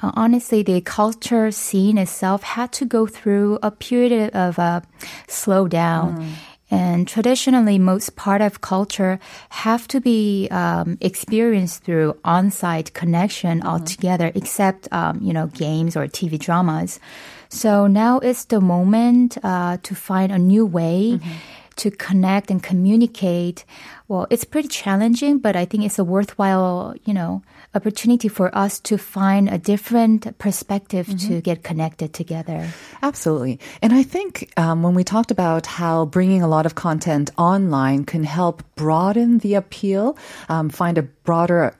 uh, 0.01 0.11
honestly, 0.15 0.63
the 0.63 0.81
culture 0.81 1.51
scene 1.51 1.97
itself 1.97 2.41
had 2.43 2.71
to 2.79 2.85
go 2.85 3.05
through 3.05 3.59
a 3.61 3.69
period 3.71 4.33
of 4.33 4.57
uh, 4.57 4.81
slowdown. 5.27 6.25
And 6.71 7.05
traditionally, 7.05 7.77
most 7.77 8.15
part 8.15 8.41
of 8.41 8.61
culture 8.61 9.19
have 9.49 9.89
to 9.89 9.99
be 9.99 10.47
um, 10.51 10.97
experienced 11.01 11.83
through 11.83 12.17
on-site 12.23 12.93
connection 12.93 13.61
altogether, 13.61 14.31
except 14.33 14.87
um, 14.93 15.19
you 15.21 15.33
know 15.33 15.47
games 15.47 15.97
or 15.97 16.07
TV 16.07 16.39
dramas. 16.39 16.99
So 17.49 17.87
now 17.87 18.19
is 18.19 18.45
the 18.45 18.61
moment 18.61 19.37
uh, 19.43 19.77
to 19.83 19.93
find 19.95 20.31
a 20.31 20.39
new 20.39 20.65
way 20.65 21.19
to 21.75 21.91
connect 21.91 22.49
and 22.49 22.63
communicate. 22.63 23.65
Well, 24.07 24.27
it's 24.29 24.45
pretty 24.45 24.69
challenging, 24.69 25.39
but 25.39 25.55
I 25.55 25.65
think 25.65 25.83
it's 25.83 25.99
a 25.99 26.03
worthwhile, 26.03 26.95
you 27.05 27.13
know, 27.13 27.41
opportunity 27.73 28.27
for 28.27 28.53
us 28.55 28.79
to 28.81 28.97
find 28.97 29.49
a 29.49 29.57
different 29.57 30.37
perspective 30.37 31.07
to 31.27 31.41
get 31.41 31.63
connected 31.63 32.13
together. 32.13 32.67
Absolutely. 33.01 33.59
And 33.81 33.93
I 33.93 34.03
think 34.03 34.51
um, 34.57 34.83
when 34.83 34.93
we 34.93 35.03
talked 35.03 35.31
about 35.31 35.65
how 35.65 36.05
bringing 36.05 36.41
a 36.41 36.47
lot 36.47 36.65
of 36.65 36.75
content 36.75 37.31
online 37.37 38.05
can 38.05 38.23
help 38.23 38.63
broaden 38.75 39.39
the 39.39 39.55
appeal, 39.55 40.17
um, 40.49 40.69
find 40.69 40.97
a 40.97 41.03
broader 41.03 41.75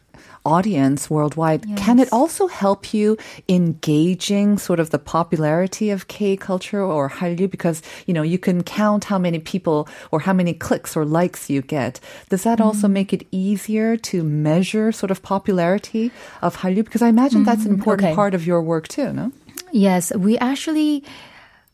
audience 0.45 1.09
worldwide, 1.09 1.75
can 1.75 1.99
it 1.99 2.09
also 2.11 2.47
help 2.47 2.93
you 2.93 3.17
in 3.47 3.73
gauging 3.81 4.57
sort 4.57 4.79
of 4.79 4.89
the 4.89 4.99
popularity 4.99 5.89
of 5.89 6.07
K 6.07 6.35
culture 6.37 6.81
or 6.81 7.09
Hallyu? 7.09 7.49
Because, 7.49 7.81
you 8.07 8.13
know, 8.13 8.21
you 8.23 8.37
can 8.39 8.63
count 8.63 9.05
how 9.05 9.17
many 9.19 9.39
people 9.39 9.87
or 10.11 10.19
how 10.21 10.33
many 10.33 10.53
clicks 10.53 10.95
or 10.95 11.05
likes 11.05 11.49
you 11.49 11.61
get. 11.61 11.99
Does 12.29 12.43
that 12.43 12.59
also 12.61 12.87
make 12.87 13.13
it 13.13 13.27
easier 13.31 13.97
to 13.97 14.23
measure 14.23 14.91
sort 14.91 15.11
of 15.11 15.21
popularity 15.21 16.11
of 16.41 16.57
Hallyu? 16.57 16.83
Because 16.83 17.01
I 17.01 17.07
imagine 17.09 17.43
that's 17.43 17.65
an 17.65 17.73
important 17.73 18.07
Okay. 18.07 18.15
part 18.15 18.33
of 18.33 18.45
your 18.47 18.61
work 18.61 18.87
too, 18.87 19.13
no? 19.13 19.31
Yes, 19.71 20.11
we 20.15 20.37
actually 20.39 21.03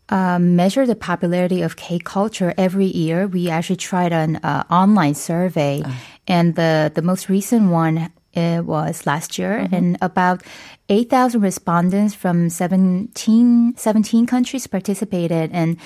um, 0.09 0.55
measure 0.55 0.85
the 0.85 0.95
popularity 0.95 1.61
of 1.61 1.75
K 1.75 1.99
culture 1.99 2.53
every 2.57 2.85
year. 2.85 3.27
We 3.27 3.49
actually 3.49 3.77
tried 3.77 4.13
an 4.13 4.37
uh, 4.37 4.63
online 4.69 5.15
survey, 5.15 5.83
and 6.27 6.55
the 6.55 6.91
the 6.93 7.01
most 7.01 7.27
recent 7.29 7.71
one 7.71 8.09
uh, 8.37 8.61
was 8.63 9.05
last 9.05 9.37
year, 9.37 9.67
and 9.71 9.97
about 10.01 10.43
8,000 10.89 11.41
respondents 11.41 12.13
from 12.13 12.49
17, 12.49 13.73
17 13.75 14.25
countries 14.27 14.67
participated, 14.67 15.49
and 15.51 15.77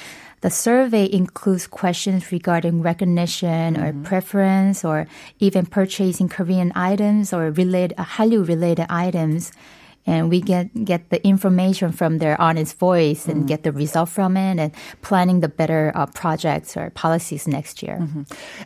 the 0.42 0.50
survey 0.50 1.08
includes 1.12 1.68
questions 1.68 2.32
regarding 2.32 2.82
recognition 2.82 3.78
or 3.78 3.94
preference 4.04 4.84
or 4.84 5.08
even 5.40 5.66
purchasing 5.66 6.28
Korean 6.28 6.72
items 6.76 7.32
or 7.32 7.52
related, 7.52 7.96
Hallyu 7.98 8.48
related 8.48 8.88
items 8.90 9.52
and 10.06 10.30
we 10.30 10.42
get 10.42 10.86
get 10.86 11.10
the 11.10 11.26
information 11.26 11.92
from 11.92 12.18
their 12.18 12.40
honest 12.42 12.78
voice 12.78 13.28
and 13.28 13.48
get 13.48 13.64
the 13.64 13.72
result 13.72 14.10
from 14.10 14.36
it 14.38 14.60
and 14.60 14.72
planning 15.02 15.42
the 15.42 15.48
better 15.48 15.92
uh, 15.96 16.06
projects 16.08 16.76
or 16.76 16.90
policies 16.92 17.48
next 17.48 17.84
year. 17.84 18.08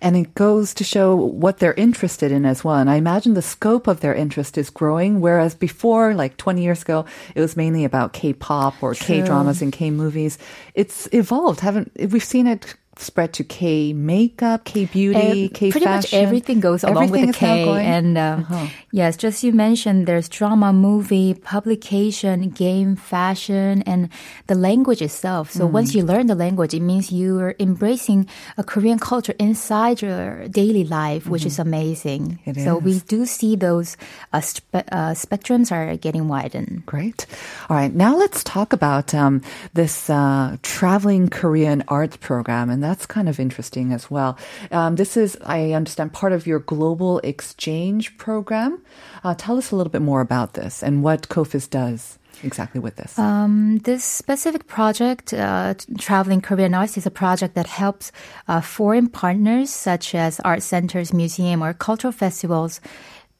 And 0.01 0.15
it 0.15 0.33
goes 0.35 0.73
to 0.75 0.83
show 0.83 1.15
what 1.15 1.59
they're 1.59 1.73
interested 1.73 2.31
in 2.31 2.45
as 2.45 2.63
well. 2.63 2.75
And 2.75 2.89
I 2.89 2.95
imagine 2.95 3.33
the 3.33 3.41
scope 3.41 3.87
of 3.87 3.99
their 3.99 4.15
interest 4.15 4.57
is 4.57 4.69
growing, 4.69 5.21
whereas 5.21 5.55
before, 5.55 6.13
like 6.13 6.37
20 6.37 6.61
years 6.61 6.81
ago, 6.81 7.05
it 7.35 7.41
was 7.41 7.55
mainly 7.57 7.83
about 7.83 8.13
K-pop 8.13 8.81
or 8.81 8.93
K-dramas 8.93 9.61
and 9.61 9.73
K-movies. 9.73 10.37
It's 10.73 11.07
evolved, 11.11 11.59
haven't, 11.59 11.91
we've 12.11 12.23
seen 12.23 12.47
it 12.47 12.75
spread 12.99 13.33
to 13.33 13.43
K 13.43 13.93
makeup, 13.93 14.63
K 14.65 14.85
beauty, 14.85 15.49
K 15.49 15.71
pretty 15.71 15.85
much 15.85 16.05
fashion. 16.09 16.19
everything 16.25 16.59
goes 16.59 16.83
along 16.83 17.03
Everything 17.11 17.27
with 17.27 17.35
the 17.35 17.39
K. 17.39 17.67
And 17.81 18.17
um, 18.17 18.39
Uh-huh. 18.47 18.67
yes, 18.91 19.17
just 19.17 19.43
you 19.43 19.51
mentioned, 19.51 20.07
there's 20.07 20.29
drama, 20.29 20.71
movie, 20.71 21.33
publication, 21.33 22.49
game, 22.49 22.95
fashion, 22.95 23.83
and 23.83 24.09
the 24.47 24.55
language 24.55 25.01
itself. 25.01 25.51
So 25.51 25.65
once 25.67 25.91
Mm. 25.91 25.95
you 25.95 26.03
learn 26.05 26.25
the 26.27 26.35
language, 26.35 26.73
it 26.73 26.81
means 26.81 27.11
you 27.11 27.39
are 27.39 27.55
embracing 27.59 28.27
a 28.57 28.63
Korean 28.63 28.99
culture 28.99 29.33
inside 29.39 30.01
your 30.01 30.47
daily 30.47 30.83
life, 30.85 31.27
which 31.27 31.45
is 31.45 31.59
amazing. 31.59 32.39
Mm-hmm. 32.45 32.59
It 32.59 32.63
so 32.63 32.77
we 32.77 32.99
do 33.09 33.25
see 33.25 33.55
those 33.57 33.97
uh, 34.31 34.39
spe- 34.41 34.87
uh, 34.91 35.11
spectrums 35.17 35.71
are 35.71 35.97
getting 35.97 36.27
widened. 36.27 36.85
Great. 36.85 37.25
All 37.69 37.75
right. 37.75 37.93
Now 37.93 38.15
let's 38.15 38.43
talk 38.43 38.71
about 38.73 39.13
um, 39.13 39.41
this 39.73 40.09
uh, 40.09 40.57
traveling 40.63 41.27
Korean 41.29 41.83
arts 41.89 42.15
program, 42.17 42.69
and 42.69 42.84
that's 42.85 43.05
kind 43.05 43.27
of 43.27 43.39
interesting 43.39 43.93
as 43.93 44.11
well. 44.11 44.37
Um, 44.71 44.95
this 44.95 45.17
is, 45.17 45.37
I 45.43 45.71
understand, 45.73 46.13
part 46.13 46.33
of 46.33 46.45
your 46.45 46.59
global 46.59 47.19
exchange 47.19 48.17
program. 48.17 48.81
Uh, 49.23 49.33
tell 49.35 49.57
us 49.57 49.71
a 49.71 49.75
little 49.75 49.91
bit 49.91 50.01
more 50.01 50.21
about 50.21 50.53
this 50.53 50.83
and 50.83 51.03
what 51.03 51.29
KOFICE 51.29 51.69
does. 51.69 52.19
exactly 52.43 52.79
with 52.79 52.95
this? 52.95 53.17
Um, 53.17 53.79
this 53.79 54.03
specific 54.03 54.67
project, 54.67 55.33
uh, 55.33 55.73
Traveling 55.97 56.41
Korean 56.41 56.73
Arts, 56.73 56.97
is 56.97 57.05
a 57.05 57.11
project 57.11 57.55
that 57.55 57.67
helps 57.67 58.11
uh, 58.47 58.61
foreign 58.61 59.07
partners 59.09 59.69
such 59.69 60.15
as 60.15 60.39
art 60.41 60.63
centers, 60.63 61.13
museum, 61.13 61.63
or 61.63 61.73
cultural 61.73 62.11
festivals 62.11 62.81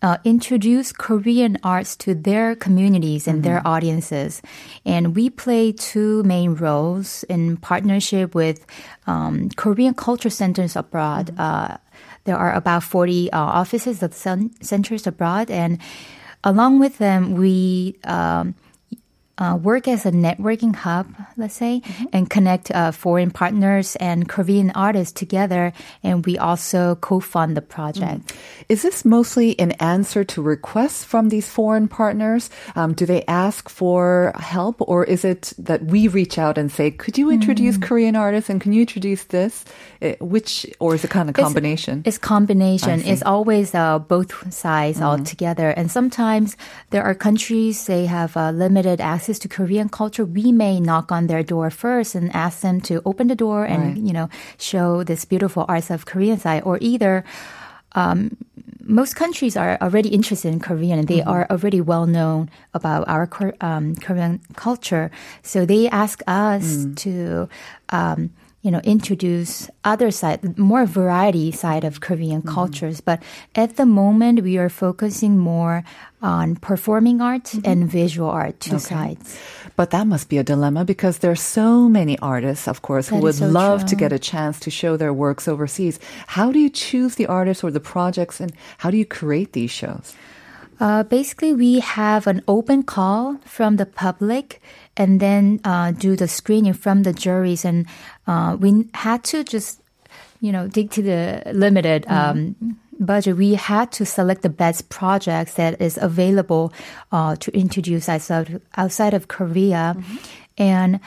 uh, 0.05 0.17
introduce 0.23 0.91
Korean 0.91 1.57
arts 1.63 1.95
to 1.95 2.13
their 2.13 2.55
communities 2.55 3.27
and 3.27 3.41
their 3.41 3.65
audiences. 3.65 4.39
And 4.85 5.15
we 5.15 5.31
play 5.31 5.71
two 5.71 6.21
main 6.21 6.53
roles 6.53 7.23
in 7.23 7.57
partnership 7.57 8.35
with 8.35 8.67
um, 9.07 9.49
Korean 9.55 9.95
culture 9.95 10.29
centers 10.29 10.75
abroad. 10.75 11.33
Uh, 11.39 11.77
there 12.25 12.37
are 12.37 12.53
about 12.53 12.83
40 12.83 13.31
uh, 13.31 13.39
offices 13.39 14.03
of 14.03 14.13
cen- 14.13 14.53
centers 14.61 15.07
abroad, 15.07 15.49
and 15.49 15.79
along 16.43 16.77
with 16.77 16.99
them, 16.99 17.33
we 17.33 17.97
um, 18.03 18.53
uh, 19.37 19.57
work 19.61 19.87
as 19.87 20.05
a 20.05 20.11
networking 20.11 20.75
hub, 20.75 21.07
let's 21.35 21.55
say, 21.55 21.81
and 22.13 22.29
connect 22.29 22.71
uh, 22.71 22.91
foreign 22.91 23.31
partners 23.31 23.95
and 23.97 24.29
Korean 24.29 24.71
artists 24.71 25.11
together. 25.11 25.73
And 26.03 26.25
we 26.25 26.37
also 26.37 26.95
co-fund 26.95 27.57
the 27.57 27.61
project. 27.61 28.33
Is 28.69 28.81
this 28.81 29.03
mostly 29.03 29.59
an 29.59 29.71
answer 29.73 30.23
to 30.23 30.41
requests 30.41 31.03
from 31.03 31.29
these 31.29 31.49
foreign 31.49 31.87
partners? 31.87 32.49
Um, 32.75 32.93
do 32.93 33.05
they 33.05 33.23
ask 33.27 33.69
for 33.69 34.33
help, 34.39 34.77
or 34.79 35.03
is 35.03 35.25
it 35.25 35.53
that 35.57 35.83
we 35.85 36.07
reach 36.07 36.37
out 36.37 36.57
and 36.57 36.71
say, 36.71 36.91
"Could 36.91 37.17
you 37.17 37.29
introduce 37.29 37.77
Korean 37.77 38.15
artists 38.15 38.49
and 38.49 38.61
can 38.61 38.71
you 38.73 38.81
introduce 38.81 39.25
this?" 39.25 39.65
Eh, 40.01 40.15
which, 40.19 40.65
or 40.79 40.95
is 40.95 41.03
it 41.03 41.09
kind 41.09 41.29
of 41.29 41.35
combination? 41.35 41.99
It's, 41.99 42.15
it's 42.15 42.17
combination. 42.17 42.99
Mm-hmm. 42.99 43.09
It's 43.09 43.23
always 43.23 43.75
uh, 43.75 43.99
both 43.99 44.31
sides 44.53 45.01
all 45.01 45.19
together. 45.19 45.69
And 45.71 45.91
sometimes 45.91 46.57
there 46.91 47.03
are 47.03 47.15
countries 47.15 47.85
they 47.85 48.05
have 48.05 48.35
uh, 48.37 48.51
limited 48.51 49.01
access 49.01 49.24
to 49.33 49.47
Korean 49.47 49.89
culture. 49.89 50.25
We 50.25 50.51
may 50.51 50.79
knock 50.79 51.11
on 51.11 51.27
their 51.27 51.43
door 51.43 51.69
first 51.69 52.15
and 52.15 52.29
ask 52.33 52.61
them 52.61 52.79
to 52.81 53.01
open 53.05 53.27
the 53.27 53.35
door 53.35 53.65
and 53.65 53.81
Right. 53.83 53.97
you 54.07 54.13
know 54.13 54.27
show 54.57 55.03
this 55.03 55.25
beautiful 55.25 55.63
arts 55.67 55.89
of 55.91 56.05
Korean 56.05 56.37
side, 56.39 56.61
or 56.63 56.77
either. 56.81 57.23
Um, 57.95 58.37
most 58.87 59.15
countries 59.15 59.57
are 59.57 59.77
already 59.81 60.09
interested 60.09 60.53
in 60.53 60.59
Korean 60.59 60.99
and 60.99 61.07
they 61.07 61.19
Mm-hmm. 61.21 61.29
are 61.33 61.47
already 61.49 61.81
well 61.81 62.05
known 62.05 62.49
about 62.73 63.07
our 63.07 63.25
um, 63.61 63.95
Korean 63.95 64.39
culture. 64.55 65.09
So 65.41 65.65
they 65.65 65.89
ask 65.89 66.21
us 66.27 66.85
Mm. 66.85 66.95
to, 67.03 67.49
um, 67.89 68.29
you 68.65 68.71
know, 68.71 68.81
introduce 68.83 69.69
other 69.83 70.09
side, 70.09 70.57
more 70.57 70.85
variety 70.87 71.51
side 71.51 71.83
of 71.85 72.01
Korean 72.01 72.41
Mm-hmm. 72.41 72.57
cultures. 72.57 72.97
But 73.09 73.21
at 73.53 73.77
the 73.77 73.85
moment, 73.85 74.41
we 74.41 74.57
are 74.57 74.69
focusing 74.69 75.37
more 75.37 75.83
on 76.21 76.55
performing 76.55 77.21
art 77.21 77.53
and 77.63 77.85
visual 78.01 78.29
art, 78.41 78.59
two 78.59 78.79
sides. 78.79 79.37
But 79.75 79.91
that 79.91 80.07
must 80.07 80.27
be 80.29 80.39
a 80.39 80.43
dilemma 80.43 80.83
because 80.83 81.19
there 81.19 81.29
are 81.29 81.43
so 81.59 81.87
many 81.87 82.17
artists, 82.19 82.67
of 82.67 82.81
course, 82.81 83.05
who 83.09 83.17
would 83.21 83.35
so 83.35 83.47
love 83.47 83.85
to 83.85 83.95
get 83.95 84.11
a 84.11 84.17
chance 84.31 84.59
to 84.65 84.71
show 84.71 84.97
their 84.97 85.13
works 85.13 85.47
overseas. 85.47 85.99
How 86.25 86.51
do 86.51 86.57
you 86.57 86.71
choose 86.71 87.15
the 87.15 87.27
artists 87.27 87.63
or 87.63 87.69
the 87.71 87.79
projects 87.93 88.41
and 88.41 88.51
how 88.81 88.89
do 88.89 88.97
you 88.97 89.05
create 89.05 89.53
these 89.53 89.71
shows? 89.71 90.15
Uh, 90.79 91.03
basically, 91.03 91.53
we 91.53 91.79
have 91.79 92.27
an 92.27 92.41
open 92.47 92.83
call 92.83 93.37
from 93.45 93.77
the 93.77 93.85
public 93.85 94.59
and 94.97 95.19
then 95.19 95.59
uh, 95.63 95.91
do 95.91 96.15
the 96.15 96.27
screening 96.27 96.73
from 96.73 97.03
the 97.03 97.13
juries. 97.13 97.65
And 97.65 97.85
uh, 98.27 98.57
we 98.59 98.87
had 98.93 99.23
to 99.25 99.43
just, 99.43 99.81
you 100.41 100.51
know, 100.51 100.67
dig 100.67 100.91
to 100.91 101.01
the 101.01 101.43
limited 101.53 102.05
um, 102.07 102.55
budget. 102.99 103.37
We 103.37 103.55
had 103.55 103.91
to 103.93 104.05
select 104.05 104.41
the 104.41 104.49
best 104.49 104.89
projects 104.89 105.55
that 105.55 105.81
is 105.81 105.97
available 106.01 106.73
uh, 107.11 107.35
to 107.37 107.51
introduce 107.51 108.07
outside, 108.07 108.61
outside 108.77 109.13
of 109.13 109.27
Korea. 109.27 109.95
And 110.57 110.99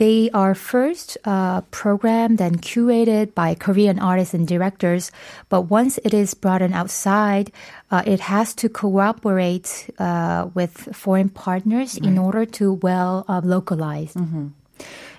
they 0.00 0.32
are 0.32 0.56
first 0.56 1.20
uh, 1.28 1.60
programmed 1.68 2.40
and 2.40 2.64
curated 2.64 3.36
by 3.36 3.52
Korean 3.52 4.00
artists 4.00 4.32
and 4.32 4.48
directors, 4.48 5.12
but 5.52 5.68
once 5.68 6.00
it 6.08 6.16
is 6.16 6.32
brought 6.32 6.64
in 6.64 6.72
outside, 6.72 7.52
uh, 7.92 8.00
it 8.08 8.20
has 8.32 8.56
to 8.64 8.72
cooperate 8.72 9.92
uh, 10.00 10.48
with 10.56 10.72
foreign 10.96 11.28
partners 11.28 12.00
in 12.00 12.16
order 12.16 12.48
to 12.56 12.80
well 12.80 13.28
uh, 13.28 13.44
localize. 13.44 14.16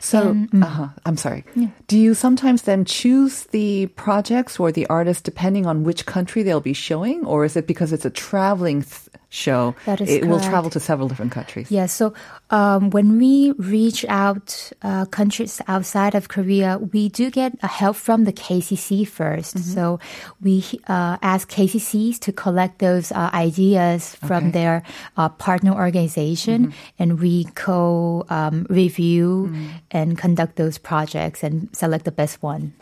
So, 0.01 0.33
uh-huh, 0.65 0.89
I'm 1.05 1.17
sorry. 1.21 1.45
Do 1.85 1.93
you 1.93 2.17
sometimes 2.17 2.65
then 2.65 2.81
choose 2.89 3.45
the 3.53 3.85
projects 3.93 4.57
or 4.57 4.73
the 4.73 4.89
artists 4.89 5.21
depending 5.21 5.69
on 5.69 5.85
which 5.85 6.09
country 6.09 6.41
they'll 6.41 6.57
be 6.65 6.73
showing, 6.73 7.21
or 7.29 7.45
is 7.45 7.53
it 7.53 7.69
because 7.69 7.93
it's 7.93 8.05
a 8.05 8.09
traveling 8.09 8.81
th- 8.81 9.10
show? 9.29 9.75
That 9.85 10.01
is 10.01 10.09
it 10.09 10.27
will 10.27 10.39
travel 10.39 10.69
to 10.71 10.79
several 10.79 11.07
different 11.07 11.31
countries. 11.31 11.71
Yeah, 11.71 11.85
so 11.87 12.13
um, 12.49 12.89
when 12.91 13.17
we 13.17 13.51
reach 13.57 14.05
out 14.09 14.71
uh, 14.83 15.05
countries 15.05 15.61
outside 15.67 16.15
of 16.15 16.27
Korea, 16.27 16.77
we 16.77 17.09
do 17.09 17.31
get 17.31 17.53
a 17.63 17.67
help 17.67 17.95
from 17.95 18.25
the 18.25 18.33
KCC 18.33 19.07
1st 19.07 19.57
So 19.59 19.99
we 20.41 20.63
uh, 20.87 21.17
ask 21.21 21.49
KCCs 21.49 22.19
to 22.19 22.31
collect 22.33 22.79
those 22.79 23.11
uh, 23.11 23.29
ideas 23.33 24.15
from 24.15 24.41
Okay. 24.41 24.51
their 24.51 24.83
uh, 25.17 25.29
partner 25.29 25.71
organization, 25.73 26.73
and 26.99 27.19
we 27.19 27.45
co 27.55 28.25
um, 28.29 28.65
review 28.69 29.53
and 29.91 30.17
conduct 30.17 30.55
those 30.55 30.77
projects 30.77 31.43
and 31.43 31.69
select 31.71 32.03
the 32.05 32.11
best 32.11 32.43
one. 32.43 32.73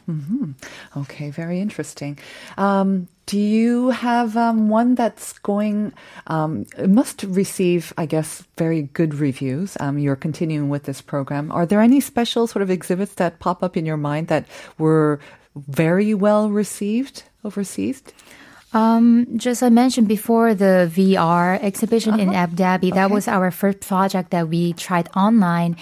Okay, 0.97 1.29
very 1.29 1.59
interesting. 1.59 2.17
Um, 2.57 3.07
do 3.29 3.37
you 3.39 3.91
have 3.91 4.35
um, 4.35 4.69
one 4.69 4.95
that's 4.95 5.37
going? 5.45 5.93
Um, 6.25 6.65
it 6.79 6.89
must 6.89 7.21
receive, 7.21 7.93
I 7.95 8.07
guess, 8.07 8.43
very 8.57 8.89
good 8.97 9.13
reviews. 9.13 9.77
Um, 9.79 9.99
you're 9.99 10.15
continuing 10.15 10.69
with 10.69 10.85
this 10.85 10.99
program. 10.99 11.51
Are 11.51 11.67
there 11.67 11.79
any 11.79 11.99
special 11.99 12.47
sort 12.47 12.63
of 12.63 12.71
exhibits 12.71 13.13
that 13.21 13.37
pop 13.37 13.61
up 13.61 13.77
in 13.77 13.85
your 13.85 13.97
mind 13.97 14.29
that 14.29 14.47
were 14.79 15.19
very 15.55 16.15
well 16.15 16.49
received 16.49 17.21
overseas? 17.45 18.01
Um, 18.73 19.27
just 19.37 19.61
I 19.61 19.69
mentioned 19.69 20.07
before 20.07 20.55
the 20.55 20.89
VR 20.91 21.61
exhibition 21.61 22.19
in 22.19 22.33
Abu 22.33 22.55
Dhabi. 22.55 22.91
That 22.95 23.11
was 23.11 23.27
our 23.27 23.51
first 23.51 23.81
project 23.81 24.31
that 24.31 24.49
we 24.49 24.73
tried 24.73 25.07
online, 25.15 25.77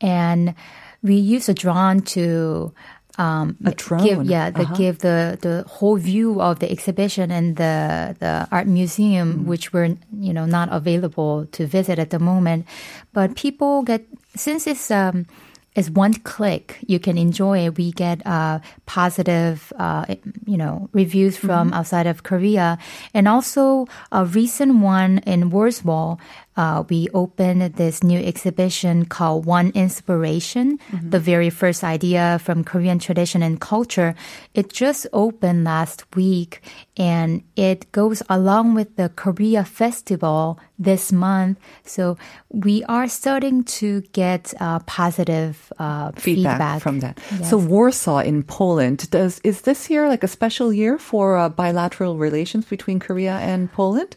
and 0.00 0.56
we 1.00 1.14
used 1.14 1.48
a 1.48 1.54
drone 1.54 2.00
to 2.18 2.74
um, 3.18 3.56
A 3.66 3.72
drone? 3.72 4.04
give 4.04 4.24
yeah 4.24 4.50
the, 4.50 4.62
Uh-huh. 4.62 4.74
give 4.76 4.98
the 4.98 5.36
the 5.40 5.64
whole 5.66 5.96
view 5.96 6.40
of 6.40 6.58
the 6.60 6.70
exhibition 6.70 7.30
and 7.30 7.56
the 7.56 8.16
the 8.18 8.46
art 8.50 8.66
museum, 8.66 9.44
which 9.46 9.72
were 9.72 9.90
you 10.14 10.32
know 10.32 10.46
not 10.46 10.68
available 10.70 11.46
to 11.52 11.66
visit 11.66 11.98
at 11.98 12.10
the 12.10 12.18
moment. 12.18 12.64
But 13.12 13.34
people 13.34 13.82
get 13.82 14.06
since 14.36 14.66
it's 14.70 14.90
um 14.90 15.26
it's 15.76 15.90
one 15.90 16.14
click 16.26 16.78
you 16.86 16.98
can 16.98 17.16
enjoy 17.18 17.66
it. 17.66 17.78
We 17.78 17.92
get 17.92 18.18
uh, 18.26 18.58
positive, 18.86 19.72
uh, 19.78 20.06
you 20.44 20.56
know, 20.56 20.88
reviews 20.92 21.36
from 21.36 21.72
outside 21.72 22.06
of 22.10 22.22
Korea, 22.24 22.78
and 23.14 23.28
also 23.28 23.86
a 24.10 24.24
recent 24.24 24.82
one 24.82 25.18
in 25.26 25.50
Warsaw. 25.50 26.16
Uh, 26.58 26.82
we 26.90 27.08
opened 27.14 27.62
this 27.74 28.02
new 28.02 28.18
exhibition 28.18 29.04
called 29.04 29.46
One 29.46 29.70
Inspiration, 29.76 30.80
the 31.00 31.20
very 31.20 31.50
first 31.50 31.84
idea 31.84 32.40
from 32.42 32.64
Korean 32.64 32.98
tradition 32.98 33.44
and 33.44 33.60
culture. 33.60 34.16
It 34.54 34.72
just 34.72 35.06
opened 35.12 35.62
last 35.62 36.04
week, 36.16 36.60
and 36.96 37.44
it 37.54 37.92
goes 37.92 38.24
along 38.28 38.74
with 38.74 38.96
the 38.96 39.08
Korea 39.08 39.62
Festival 39.64 40.58
this 40.80 41.12
month. 41.12 41.60
So 41.84 42.18
we 42.50 42.82
are 42.84 43.06
starting 43.06 43.62
to 43.78 44.00
get 44.10 44.52
uh, 44.58 44.80
positive 44.80 45.72
uh, 45.78 46.10
feedback, 46.16 46.58
feedback, 46.58 46.82
from 46.82 46.98
that. 47.00 47.20
Yes. 47.38 47.50
So 47.50 47.56
Warsaw 47.56 48.18
in 48.18 48.42
Poland 48.42 49.08
does 49.10 49.38
is 49.44 49.60
this 49.62 49.88
year 49.90 50.08
like 50.08 50.24
a 50.24 50.28
special 50.28 50.72
year 50.72 50.98
for 50.98 51.36
uh, 51.38 51.48
bilateral 51.48 52.18
relations 52.18 52.66
between 52.66 52.98
Korea 52.98 53.38
and 53.38 53.70
Poland? 53.70 54.16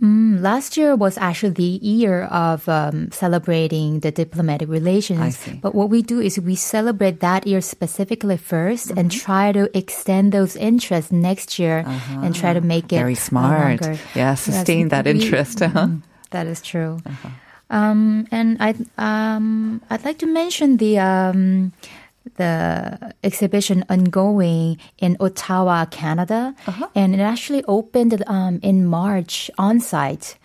Last 0.00 0.76
year 0.78 0.96
was 0.96 1.18
actually 1.18 1.50
the 1.52 1.76
year 1.84 2.24
of 2.32 2.66
um, 2.68 3.10
celebrating 3.12 4.00
the 4.00 4.10
diplomatic 4.10 4.68
relations. 4.68 5.36
But 5.60 5.74
what 5.74 5.90
we 5.90 6.00
do 6.00 6.20
is 6.20 6.40
we 6.40 6.54
celebrate 6.56 7.20
that 7.20 7.46
year 7.46 7.60
specifically 7.60 8.36
1st 8.38 8.96
and 8.96 9.10
Mm-hmm. 9.10 9.20
try 9.20 9.52
to 9.52 9.68
extend 9.76 10.32
those 10.32 10.56
interests 10.56 11.12
next 11.12 11.58
year 11.58 11.84
and 12.24 12.34
try 12.34 12.54
to 12.54 12.60
make 12.62 12.92
it 12.92 12.96
Very 12.96 13.14
smart. 13.14 13.80
longer. 13.82 14.00
Yeah, 14.14 14.34
sustain 14.36 14.88
that 14.88 15.04
we- 15.04 15.10
interest. 15.20 15.60
uh-huh. 15.60 15.88
That 16.30 16.46
is 16.46 16.62
true. 16.62 16.98
Um, 17.68 18.26
and 18.32 18.56
I 18.58 18.74
um, 18.98 19.80
I'd 19.90 20.04
like 20.04 20.18
to 20.18 20.26
mention 20.26 20.78
the 20.78 20.98
um, 20.98 21.72
the 22.36 23.14
exhibition 23.24 23.84
ongoing 23.88 24.78
in 24.98 25.16
Ottawa, 25.20 25.86
Canada, 25.86 26.54
and 26.94 27.14
it 27.14 27.20
actually 27.20 27.64
opened 27.64 28.22
um, 28.26 28.60
in 28.62 28.86
March 28.86 29.50
on 29.58 29.80
site, 29.80 30.38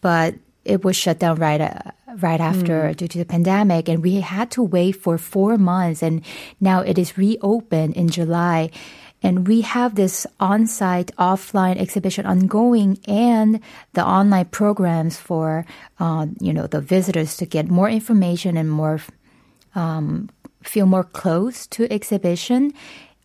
but 0.00 0.34
it 0.64 0.84
was 0.84 0.96
shut 0.96 1.18
down 1.20 1.36
right 1.36 1.60
uh, 1.60 1.90
right 2.18 2.40
after 2.40 2.92
due 2.94 3.08
to 3.08 3.18
the 3.18 3.24
pandemic, 3.24 3.88
and 3.88 4.02
we 4.02 4.20
had 4.20 4.50
to 4.52 4.62
wait 4.62 4.92
for 4.92 5.16
four 5.18 5.56
months, 5.56 6.02
and 6.02 6.22
now 6.60 6.80
it 6.80 6.98
is 6.98 7.16
reopened 7.16 7.94
in 7.96 8.08
July. 8.08 8.70
And 9.22 9.48
we 9.48 9.62
have 9.62 9.94
this 9.94 10.26
on-site, 10.38 11.10
offline 11.16 11.80
exhibition 11.80 12.26
ongoing, 12.26 12.98
and 13.08 13.60
the 13.94 14.04
online 14.04 14.46
programs 14.46 15.16
for 15.16 15.64
uh, 15.98 16.26
you 16.40 16.52
know 16.52 16.66
the 16.66 16.80
visitors 16.80 17.36
to 17.38 17.46
get 17.46 17.68
more 17.68 17.88
information 17.88 18.56
and 18.56 18.70
more 18.70 19.00
um, 19.74 20.28
feel 20.62 20.86
more 20.86 21.04
close 21.04 21.66
to 21.68 21.90
exhibition. 21.92 22.72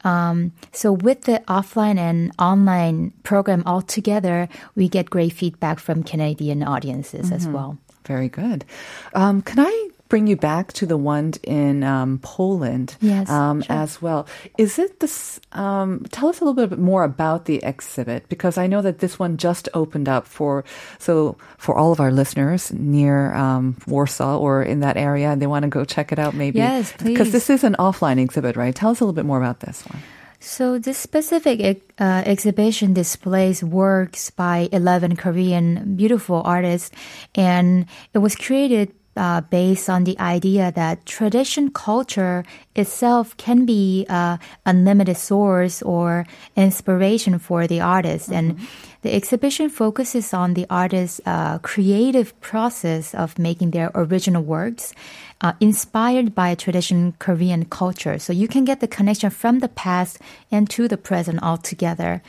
Um, 0.03 0.53
so 0.71 0.91
with 0.91 1.23
the 1.23 1.43
offline 1.47 1.97
and 1.97 2.31
online 2.39 3.13
program 3.23 3.63
all 3.65 3.81
together, 3.81 4.49
we 4.75 4.89
get 4.89 5.09
great 5.09 5.33
feedback 5.33 5.79
from 5.79 6.03
Canadian 6.03 6.63
audiences 6.63 7.31
as 7.31 7.47
well. 7.47 7.77
Very 8.05 8.29
good. 8.29 8.65
Um, 9.13 9.41
can 9.43 9.59
I 9.59 9.89
bring 10.11 10.27
you 10.27 10.35
back 10.35 10.73
to 10.73 10.85
the 10.85 10.97
one 10.97 11.31
in 11.43 11.85
um, 11.85 12.19
Poland 12.19 12.97
Yes, 12.99 13.29
um, 13.29 13.61
sure. 13.61 13.73
as 13.73 14.01
well? 14.01 14.27
Is 14.57 14.77
it 14.77 14.99
this? 14.99 15.39
Um, 15.53 16.05
tell 16.11 16.27
us 16.27 16.41
a 16.41 16.43
little 16.43 16.67
bit 16.67 16.77
more 16.77 17.05
about 17.05 17.45
the 17.45 17.63
exhibit 17.63 18.27
because 18.27 18.57
I 18.57 18.67
know 18.67 18.81
that 18.81 18.99
this 18.99 19.17
one 19.17 19.37
just 19.37 19.69
opened 19.73 20.09
up 20.09 20.27
for 20.27 20.65
so 20.99 21.37
for 21.57 21.77
all 21.77 21.93
of 21.93 22.01
our 22.01 22.11
listeners 22.11 22.73
near 22.73 23.33
um, 23.33 23.77
Warsaw 23.87 24.37
or 24.37 24.61
in 24.61 24.81
that 24.81 24.97
area, 24.97 25.29
and 25.31 25.41
they 25.41 25.47
want 25.47 25.63
to 25.63 25.69
go 25.69 25.85
check 25.85 26.11
it 26.11 26.19
out. 26.19 26.35
Maybe 26.35 26.59
Yes, 26.59 26.91
because 27.01 27.31
this 27.31 27.49
is 27.49 27.63
an 27.63 27.77
offline 27.79 28.19
exhibit, 28.19 28.57
right? 28.57 28.75
Tell 28.75 28.91
us 28.91 28.99
a 28.99 29.05
little 29.05 29.15
bit 29.15 29.25
more 29.25 29.39
about 29.39 29.61
this 29.61 29.81
one. 29.87 30.03
So 30.41 30.77
this 30.79 30.97
specific 30.97 31.83
uh, 31.99 32.23
exhibition 32.25 32.93
displays 32.93 33.63
works 33.63 34.31
by 34.31 34.67
11 34.73 35.15
Korean 35.15 35.95
beautiful 35.95 36.41
artists, 36.43 36.91
and 37.35 37.85
it 38.13 38.17
was 38.17 38.35
created 38.35 38.91
uh, 39.17 39.41
based 39.41 39.89
on 39.89 40.03
the 40.05 40.17
idea 40.19 40.71
that 40.71 41.05
tradition 41.05 41.69
culture 41.71 42.45
itself 42.75 43.35
can 43.37 43.65
be 43.65 44.05
a 44.07 44.39
unlimited 44.65 45.17
source 45.17 45.81
or 45.81 46.25
inspiration 46.55 47.37
for 47.37 47.67
the 47.67 47.81
artist. 47.81 48.31
And 48.31 48.59
the 49.01 49.13
exhibition 49.13 49.69
focuses 49.69 50.33
on 50.33 50.53
the 50.53 50.65
artist's 50.69 51.19
uh, 51.25 51.57
creative 51.59 52.39
process 52.39 53.13
of 53.13 53.37
making 53.37 53.71
their 53.71 53.91
original 53.95 54.43
works 54.43 54.93
uh, 55.41 55.53
inspired 55.59 56.33
by 56.33 56.55
tradition 56.55 57.13
Korean 57.19 57.65
culture. 57.65 58.19
So 58.19 58.31
you 58.31 58.47
can 58.47 58.63
get 58.63 58.79
the 58.79 58.87
connection 58.87 59.29
from 59.29 59.59
the 59.59 59.69
past 59.69 60.19
and 60.51 60.69
to 60.69 60.87
the 60.87 60.97
present 60.97 61.41
altogether. 61.41 62.21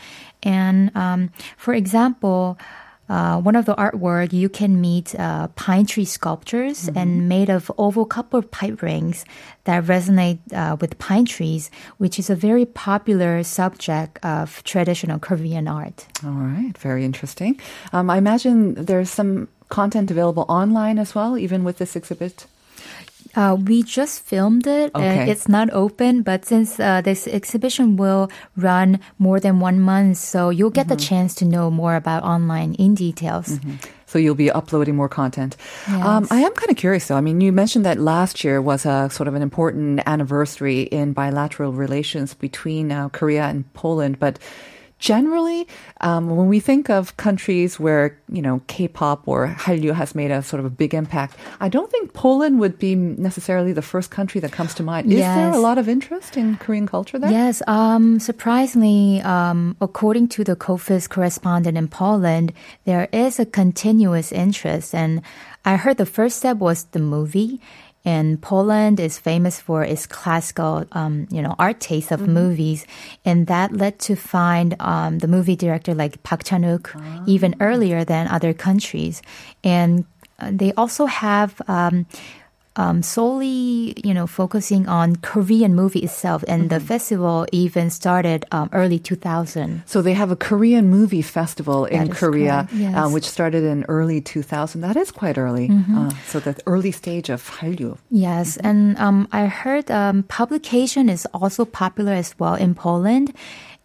And 0.42 0.95
um, 0.97 1.31
for 1.57 1.75
example, 1.75 2.59
uh, 3.09 3.41
one 3.41 3.57
of 3.57 3.67
the 3.67 3.75
artwork 3.75 4.33
you 4.33 4.49
can 4.49 4.81
meet 4.81 5.15
uh, 5.19 5.49
pine 5.49 5.87
tree 5.87 6.05
sculptures 6.05 6.88
and 6.95 7.29
made 7.29 7.51
of 7.51 7.71
oval 7.77 8.07
copper 8.07 8.43
pipe 8.43 8.81
rings 8.81 9.25
that 9.65 9.85
resonate 9.85 10.38
uh, 10.53 10.77
with 10.81 10.99
pine 10.99 11.25
trees, 11.25 11.71
which 11.99 12.19
is 12.19 12.31
a 12.31 12.35
very 12.35 12.65
popular 12.65 13.43
subject 13.43 14.19
of 14.25 14.62
traditional 14.65 15.19
Korean 15.19 15.69
art. 15.69 16.07
All 16.25 16.31
right, 16.31 16.77
very 16.79 17.05
interesting. 17.05 17.61
Um, 17.93 18.09
I 18.09 18.17
imagine 18.19 18.75
there's 18.75 19.11
some 19.11 19.49
content 19.69 20.11
available 20.11 20.47
online 20.49 20.99
as 20.99 21.15
well, 21.15 21.37
even 21.37 21.65
with 21.65 21.79
this 21.79 21.97
exhibit. 21.97 22.47
Uh, 23.35 23.57
we 23.57 23.83
just 23.83 24.21
filmed 24.23 24.66
it 24.66 24.90
Okay. 24.95 25.05
and 25.07 25.31
it's 25.31 25.49
not 25.49 25.71
open, 25.73 26.23
but 26.23 26.45
since 26.45 26.79
uh, 26.79 27.01
this 27.01 27.27
exhibition 27.27 27.97
will 27.97 28.31
run 28.57 29.01
more 29.18 29.40
than 29.40 29.59
one 29.61 29.81
month, 29.81 30.18
so 30.18 30.51
you'll 30.51 30.71
get 30.71 30.88
the 30.88 30.97
chance 30.97 31.35
to 31.37 31.45
know 31.45 31.71
more 31.71 31.97
about 31.97 32.23
online 32.25 32.75
in 32.75 32.95
details. 32.95 33.59
So 34.07 34.18
you'll 34.18 34.35
be 34.35 34.51
uploading 34.51 34.95
more 34.95 35.09
content. 35.09 35.57
Um, 35.88 36.27
I 36.31 36.40
am 36.42 36.53
kind 36.53 36.71
of 36.71 36.77
curious 36.77 37.09
though. 37.09 37.16
I 37.16 37.23
mean, 37.23 37.40
you 37.40 37.51
mentioned 37.53 37.87
that 37.87 37.97
last 37.99 38.45
year 38.45 38.61
was 38.61 38.85
a 38.85 39.09
sort 39.11 39.27
of 39.29 39.35
an 39.35 39.40
important 39.40 40.01
anniversary 40.05 40.83
in 40.83 41.14
bilateral 41.14 41.73
relations 41.73 42.35
between 42.35 42.92
uh, 42.92 43.09
Korea 43.09 43.45
and 43.45 43.64
Poland, 43.73 44.18
but 44.21 44.38
generally, 45.03 45.67
um, 46.01 46.31
when 46.31 46.47
we 46.47 46.61
think 46.61 46.88
of 46.88 47.17
countries 47.17 47.79
where 47.79 48.17
you 48.31 48.41
know 48.41 48.62
K-pop 48.69 49.27
or 49.27 49.49
Hallyu 49.49 49.93
has 49.93 50.15
made 50.15 50.31
a 50.31 50.43
sort 50.43 50.61
of 50.61 50.67
a 50.67 50.71
big 50.71 50.95
impact, 50.95 51.37
I 51.61 51.69
don't 51.69 51.91
think 51.91 52.15
Poland 52.15 52.61
would 52.61 52.79
be 52.79 52.95
necessarily 52.95 53.73
the 53.75 53.83
first 53.83 54.11
country 54.11 54.41
that 54.41 54.53
comes 54.53 54.73
to 54.75 54.83
mind. 54.83 55.12
Is 55.12 55.19
there 55.19 55.51
a 55.51 55.59
lot 55.59 55.77
of 55.77 55.88
interest 55.88 56.37
in 56.37 56.57
Korean 56.57 56.87
culture 56.87 57.19
there? 57.19 57.31
Yes, 57.31 57.61
um, 57.67 58.21
surprisingly, 58.21 59.21
um, 59.23 59.77
according 59.81 60.29
to 60.29 60.45
the 60.45 60.55
KOFICE 60.55 61.11
correspondent 61.11 61.77
in 61.77 61.88
Poland, 61.88 62.53
there 62.85 63.09
is 63.12 63.41
a 63.41 63.45
continuous 63.45 64.31
interest. 64.31 64.95
And 64.95 65.21
I 65.65 65.77
heard 65.77 65.99
the 65.99 66.07
first 66.07 66.38
step 66.38 66.59
was 66.59 66.85
the 66.95 67.01
movie. 67.01 67.61
And 68.05 68.43
Poland 68.43 68.99
is 68.99 69.19
famous 69.19 69.61
for 69.61 69.85
its 69.85 70.07
classical, 70.07 70.85
um, 70.93 71.29
you 71.31 71.41
know, 71.41 71.55
art 71.59 71.79
taste 71.79 72.11
of 72.11 72.27
movies, 72.27 72.85
and 73.25 73.47
that 73.47 73.73
led 73.73 73.99
to 74.01 74.17
find 74.17 74.75
um, 74.81 75.19
the 75.21 75.29
movie 75.29 75.55
director 75.57 75.95
like 75.95 76.23
Park 76.23 76.43
Chan 76.45 76.62
Wook 76.62 76.99
even 77.27 77.55
earlier 77.61 78.05
than 78.05 78.27
other 78.27 78.53
countries. 78.53 79.23
And 79.62 80.05
uh, 80.41 80.51
they 80.53 80.73
also 80.73 81.07
have 81.07 81.61
um, 81.69 82.07
um, 82.76 83.02
solely, 83.02 83.94
you 84.02 84.14
know, 84.14 84.26
focusing 84.26 84.88
on 84.88 85.16
Korean 85.16 85.74
movie 85.74 86.00
itself, 86.00 86.44
and 86.48 86.70
the 86.70 86.80
festival 86.80 87.46
even 87.52 87.90
started 87.90 88.44
um, 88.52 88.70
early 88.72 88.98
2000. 88.98 89.82
So 89.87 90.00
they 90.02 90.14
have 90.14 90.30
a 90.30 90.37
Korean 90.37 90.88
movie 90.88 91.22
festival 91.22 91.85
in 91.85 92.08
Korea, 92.08 92.68
yes. 92.72 92.94
uh, 92.96 93.11
which 93.11 93.28
started 93.28 93.64
in 93.64 93.85
early 93.88 94.20
2000. 94.20 94.80
That 94.80 94.96
is 94.96 95.11
quite 95.11 95.37
early. 95.38 95.70
Uh, 95.70 96.11
so 96.26 96.40
the 96.40 96.56
early 96.66 96.92
stage 96.92 97.28
of 97.28 97.48
Hallyu. 97.48 97.98
Yes, 98.11 98.56
and 98.58 98.96
um, 98.98 99.28
I 99.32 99.46
heard 99.46 99.90
um, 99.90 100.22
publication 100.24 101.08
is 101.08 101.26
also 101.35 101.64
popular 101.64 102.12
as 102.12 102.38
well 102.38 102.54
in 102.54 102.74
Poland. 102.74 103.35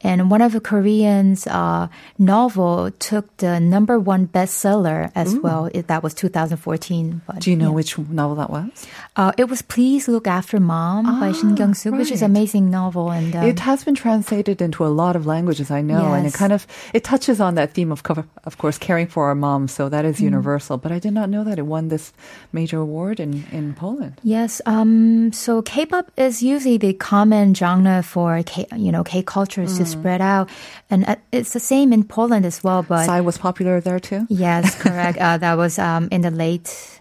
And 0.02 0.30
one 0.30 0.42
of 0.42 0.52
the 0.52 0.60
Koreans' 0.60 1.48
uh, 1.48 1.88
novel 2.20 2.92
took 3.00 3.36
the 3.38 3.60
number 3.60 4.00
one 4.00 4.28
bestseller 4.28 5.12
as 5.16 5.36
well. 5.36 5.70
It, 5.74 5.88
that 5.88 6.04
was 6.04 6.14
2014. 6.14 7.22
But, 7.26 7.40
Do 7.40 7.50
you 7.50 7.58
know 7.58 7.70
yeah. 7.70 7.76
which 7.76 7.98
novel 7.98 8.36
that 8.36 8.50
was? 8.52 8.86
Uh, 9.16 9.32
it 9.38 9.50
was 9.50 9.64
"Please 9.64 10.08
Look 10.08 10.28
After 10.28 10.60
Mom" 10.60 11.20
by 11.20 11.32
Shin 11.32 11.56
Kyung 11.56 11.74
Suk, 11.74 11.94
which 11.94 12.12
is 12.12 12.22
an 12.22 12.30
amazing 12.30 12.70
novel. 12.70 13.10
And 13.10 13.36
um, 13.36 13.44
it 13.44 13.60
has 13.60 13.84
been 13.84 13.96
translated 13.96 14.62
into 14.62 14.86
a 14.86 14.92
lot 14.94 15.16
of 15.16 15.26
languages, 15.26 15.72
I 15.72 15.82
know, 15.82 16.14
and 16.14 16.28
it 16.28 16.34
kind 16.34 16.54
of 16.54 16.68
it 16.94 17.04
touches 17.04 17.42
on 17.42 17.56
that 17.56 17.74
theme 17.74 17.92
of, 17.92 18.04
cover, 18.04 18.26
of 18.44 18.60
course, 18.60 18.78
caring 18.78 19.08
for 19.08 19.26
our 19.26 19.36
moms. 19.36 19.72
So 19.72 19.90
that 19.90 20.06
is 20.06 20.22
universal. 20.22 20.78
But 20.78 20.92
I 20.92 21.00
did 21.00 21.14
not 21.14 21.30
know 21.30 21.44
that 21.44 21.58
it 21.58 21.66
won 21.66 21.88
this 21.88 22.14
major 22.54 22.78
award 22.78 23.20
in 23.20 23.46
in 23.52 23.74
Poland. 23.74 24.22
Yes. 24.22 24.62
Um, 24.68 25.34
so 25.34 25.64
K-pop 25.64 26.12
is 26.18 26.44
usually 26.44 26.78
the 26.78 26.94
common 26.94 27.56
genre 27.56 28.04
for 28.04 28.44
K, 28.44 28.68
you 28.76 28.92
know, 28.92 29.04
K 29.04 29.24
cultures 29.24 29.78
to 29.78 29.87
spread 29.88 30.22
out, 30.22 30.50
and 30.90 31.08
uh, 31.08 31.16
it's 31.32 31.54
the 31.54 31.60
same 31.60 31.94
in 31.94 32.04
Poland 32.04 32.46
as 32.46 32.64
well. 32.64 32.84
But 32.84 33.06
Psy 33.06 33.22
was 33.22 33.38
popular 33.38 33.82
there 33.82 34.00
too. 34.00 34.26
yes, 34.30 34.76
correct. 34.82 35.18
uh, 35.18 35.38
that 35.38 35.56
was 35.58 35.80
um, 35.80 36.08
in 36.12 36.22
the 36.22 36.32
late. 36.32 37.00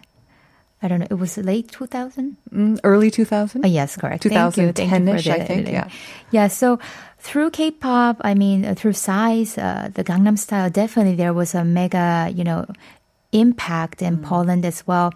I 0.83 0.89
don't 0.89 1.01
know. 1.01 1.07
It 1.11 1.15
was 1.15 1.39
late 1.39 1.73
2000. 1.73 2.37
Mm, 2.53 2.79
early 2.85 3.11
2000. 3.11 3.65
Uh, 3.65 3.69
yes, 3.69 3.97
correct. 3.97 4.25
Thank 4.25 4.57
you. 4.57 4.73
2010-ish, 4.73 5.27
I 5.27 5.41
think, 5.41 5.69
yeah. 5.69 5.89
Yeah. 6.31 6.49
So 6.49 6.79
through 7.19 7.51
K-pop, 7.51 8.19
I 8.21 8.35
mean, 8.35 8.65
uh, 8.67 8.75
through 8.75 8.93
Psy's, 8.93 9.57
uh, 9.57 9.89
the 9.95 10.05
Gangnam 10.05 10.39
Style, 10.39 10.69
definitely 10.69 11.17
there 11.17 11.33
was 11.33 11.55
a 11.55 11.65
mega, 11.65 12.31
you 12.33 12.45
know, 12.45 12.67
impact 13.33 14.03
in 14.03 14.19
Poland 14.19 14.65
as 14.67 14.87
well. 14.87 15.15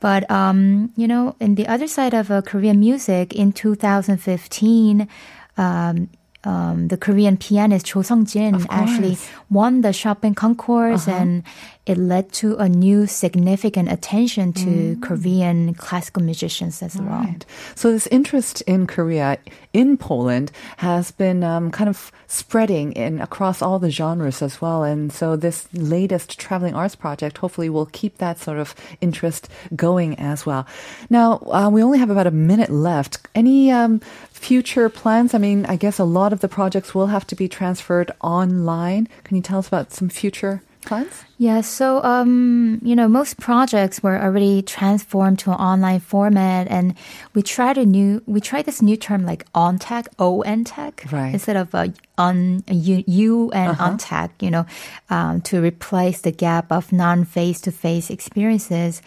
But 0.00 0.30
um, 0.30 0.92
you 0.96 1.08
know, 1.08 1.34
in 1.40 1.54
the 1.54 1.66
other 1.66 1.88
side 1.88 2.14
of 2.14 2.30
uh, 2.30 2.42
Korean 2.42 2.78
music, 2.78 3.32
in 3.34 3.52
2015. 3.52 5.08
Um, 5.56 6.08
um, 6.44 6.88
the 6.88 6.96
Korean 6.96 7.36
pianist 7.36 7.86
Cho 7.86 8.02
Sung 8.02 8.24
Jin 8.24 8.66
actually 8.70 9.18
won 9.50 9.80
the 9.80 9.92
Chopin 9.92 10.34
concourse, 10.34 11.08
and 11.08 11.42
it 11.86 11.98
led 11.98 12.32
to 12.32 12.56
a 12.56 12.68
new 12.68 13.06
significant 13.06 13.92
attention 13.92 14.52
to 14.54 14.96
Korean 15.02 15.74
classical 15.74 16.22
musicians 16.22 16.82
as 16.82 16.96
well. 16.96 17.08
Right. 17.08 17.44
So 17.74 17.92
this 17.92 18.06
interest 18.06 18.62
in 18.62 18.86
Korea, 18.86 19.36
in 19.74 19.98
Poland, 19.98 20.50
has 20.78 21.10
been 21.10 21.44
um, 21.44 21.70
kind 21.70 21.90
of 21.90 22.10
spreading 22.26 22.92
in 22.92 23.20
across 23.20 23.60
all 23.60 23.78
the 23.78 23.90
genres 23.90 24.40
as 24.40 24.62
well. 24.62 24.82
And 24.82 25.12
so 25.12 25.36
this 25.36 25.68
latest 25.74 26.40
traveling 26.40 26.74
arts 26.74 26.96
project 26.96 27.38
hopefully 27.38 27.68
will 27.68 27.86
keep 27.86 28.16
that 28.16 28.38
sort 28.38 28.58
of 28.58 28.74
interest 29.02 29.50
going 29.76 30.18
as 30.18 30.46
well. 30.46 30.66
Now 31.10 31.40
uh, 31.52 31.68
we 31.70 31.82
only 31.82 31.98
have 31.98 32.10
about 32.10 32.26
a 32.26 32.30
minute 32.30 32.70
left. 32.70 33.18
Any 33.34 33.70
um, 33.70 34.00
future 34.30 34.88
plans? 34.88 35.34
I 35.34 35.38
mean, 35.38 35.66
I 35.66 35.76
guess 35.76 35.98
a 35.98 36.04
lot 36.04 36.32
of 36.32 36.40
the 36.40 36.48
projects 36.48 36.94
will 36.94 37.08
have 37.08 37.26
to 37.26 37.34
be 37.34 37.46
transferred 37.46 38.10
online. 38.22 39.08
Can 39.24 39.36
you 39.36 39.42
tell 39.42 39.58
us 39.58 39.68
about 39.68 39.92
some 39.92 40.08
future 40.08 40.62
plans? 40.84 41.24
Yeah, 41.38 41.60
so 41.62 42.02
um, 42.04 42.80
you 42.82 42.94
know, 42.94 43.08
most 43.08 43.38
projects 43.38 44.02
were 44.02 44.20
already 44.20 44.62
transformed 44.62 45.38
to 45.40 45.50
an 45.50 45.56
online 45.56 46.00
format, 46.00 46.68
and 46.68 46.94
we 47.34 47.42
tried 47.42 47.76
a 47.78 47.84
new, 47.84 48.22
we 48.26 48.40
tried 48.40 48.66
this 48.66 48.80
new 48.80 48.96
term 48.96 49.26
like 49.26 49.44
ontact, 49.52 50.08
on 50.18 50.64
tech, 50.64 51.04
Right. 51.10 51.32
instead 51.34 51.56
of 51.56 51.74
uh, 51.74 51.88
on 52.18 52.62
you, 52.70 53.02
you 53.06 53.50
and 53.52 53.76
on 53.80 53.98
tech, 53.98 54.30
you 54.40 54.50
know, 54.50 54.66
um, 55.10 55.40
to 55.42 55.60
replace 55.60 56.20
the 56.20 56.30
gap 56.32 56.70
of 56.70 56.92
non 56.92 57.24
face 57.24 57.60
to 57.62 57.72
face 57.72 58.10
experiences, 58.10 59.02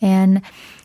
and 0.00 0.42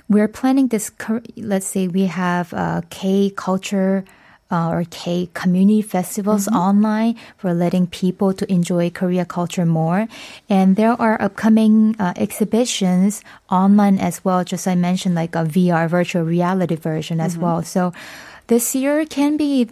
we're 0.10 0.28
planning 0.28 0.68
this. 0.70 0.92
Let's 1.36 1.68
say 1.68 1.88
we 1.88 2.06
have 2.08 2.54
uh, 2.54 2.82
K 2.90 3.30
culture 3.36 4.04
uh, 4.52 4.70
or 4.70 4.86
K 4.90 5.30
community 5.34 5.82
festivals 5.82 6.48
online 6.48 7.16
for 7.38 7.54
letting 7.54 7.88
people 7.88 8.34
to 8.34 8.50
enjoy 8.52 8.90
Korea 8.90 9.26
culture 9.26 9.66
more. 9.66 10.08
And 10.50 10.76
there 10.76 10.94
are 11.00 11.22
upcoming 11.22 11.96
uh, 12.00 12.14
exhibitions 12.16 13.24
online 13.50 14.00
as 14.00 14.24
well. 14.24 14.44
Just 14.44 14.68
I 14.68 14.76
mentioned 14.76 15.16
like 15.16 15.36
a 15.36 15.44
VR 15.44 15.90
virtual 15.90 16.24
reality 16.24 16.76
version 16.76 17.20
as 17.20 17.38
well. 17.38 17.64
So 17.64 17.94
this 18.48 18.74
year 18.76 19.06
can 19.06 19.36
be 19.36 19.68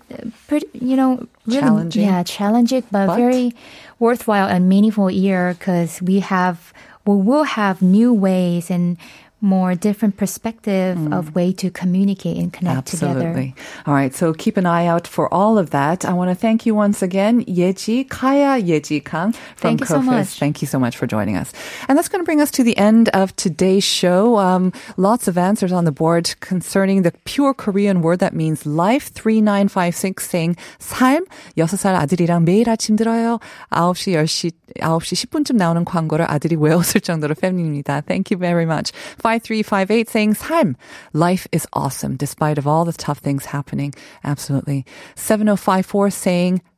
pretty, 0.47 0.67
you 0.73 0.95
know, 0.97 1.27
really, 1.45 1.61
Challenging. 1.61 2.03
Yeah, 2.03 2.23
challenging, 2.23 2.83
but, 2.91 3.07
But- 3.07 3.15
very 3.17 3.55
worthwhile 3.99 4.47
and 4.47 4.67
meaningful 4.67 5.09
year 5.09 5.55
because 5.57 6.01
we 6.01 6.19
have, 6.19 6.73
we 7.05 7.15
will 7.15 7.43
have 7.43 7.81
new 7.81 8.11
ways 8.13 8.69
and 8.69 8.97
more 9.41 9.75
different 9.75 10.17
perspective 10.17 10.97
mm. 10.97 11.13
of 11.17 11.35
way 11.35 11.53
to 11.53 11.69
communicate 11.69 12.37
and 12.37 12.51
connect 12.51 12.77
Absolutely. 12.77 13.23
together. 13.23 13.53
All 13.85 13.93
right, 13.93 14.13
so 14.13 14.33
keep 14.33 14.57
an 14.57 14.65
eye 14.65 14.87
out 14.87 15.07
for 15.07 15.31
all 15.33 15.57
of 15.57 15.69
that. 15.71 16.05
I 16.05 16.13
want 16.13 16.31
to 16.31 16.35
thank 16.35 16.65
you 16.65 16.73
once 16.73 17.01
again, 17.01 17.43
Yeji 17.45 18.09
Kaya 18.09 18.61
Yeji 18.61 19.03
Kang 19.03 19.33
from 19.33 19.77
thank 19.77 19.79
you 19.81 19.85
KOFICE. 19.85 19.89
So 19.89 20.01
much. 20.01 20.39
Thank 20.39 20.61
you 20.61 20.67
so 20.67 20.79
much 20.79 20.97
for 20.97 21.05
joining 21.05 21.37
us. 21.37 21.53
And 21.87 21.97
that's 21.97 22.07
going 22.07 22.21
to 22.21 22.25
bring 22.25 22.41
us 22.41 22.51
to 22.51 22.63
the 22.63 22.77
end 22.77 23.09
of 23.09 23.35
today's 23.35 23.83
show. 23.83 24.37
Um, 24.37 24.73
lots 24.97 25.27
of 25.27 25.37
answers 25.37 25.71
on 25.71 25.85
the 25.85 25.91
board 25.91 26.33
concerning 26.39 27.03
the 27.03 27.11
pure 27.25 27.53
Korean 27.53 28.01
word 28.01 28.19
that 28.19 28.33
means 28.33 28.65
life. 28.65 29.11
3956 29.13 30.25
saying 30.25 30.55
삶 30.79 31.25
6살 31.57 31.95
아들이랑 31.95 32.45
매일 32.45 32.69
아침 32.69 32.95
들어요. 32.95 33.39
9시 33.71 34.13
10시 34.13 34.51
9시 34.79 35.27
10분쯤 35.27 35.55
나오는 35.55 35.85
광고를 35.85 36.25
아들이 36.29 36.55
외웠을 36.55 37.01
정도로 37.01 37.35
팬입니다. 37.35 38.01
Thank 38.01 38.31
you 38.31 38.39
very 38.39 38.65
much. 38.65 38.91
5358 39.25 40.07
saying 40.07 40.33
삶. 40.35 40.75
Life 41.13 41.47
is 41.51 41.65
awesome 41.73 42.15
despite 42.15 42.59
of 42.59 42.67
all 42.67 42.85
the 42.85 42.93
tough 42.93 43.17
things 43.17 43.45
happening. 43.45 43.91
Absolutely. 44.23 44.85
7054 45.15 46.11
saying 46.11 46.59
사, 46.59 46.74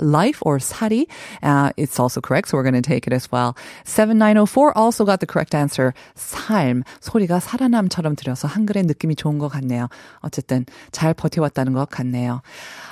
life 0.00 0.38
or 0.42 0.58
sari. 0.58 1.08
Uh, 1.42 1.70
it's 1.76 1.98
also 1.98 2.20
correct, 2.20 2.48
so 2.48 2.56
we're 2.56 2.62
going 2.62 2.74
to 2.74 2.82
take 2.82 3.06
it 3.06 3.12
as 3.12 3.30
well. 3.30 3.56
7904 3.84 4.76
also 4.76 5.04
got 5.04 5.20
the 5.20 5.26
correct 5.26 5.54
answer. 5.54 5.94
삶. 6.16 6.82
소리가 7.00 7.40
살아남처럼 7.40 8.16
들려서 8.16 8.48
한글의 8.48 8.84
느낌이 8.84 9.16
좋은 9.16 9.38
것 9.38 9.48
같네요. 9.48 9.88
어쨌든 10.20 10.66
잘 10.90 11.14
버텨왔다는 11.14 11.72
것 11.74 11.90
같네요. 11.90 12.42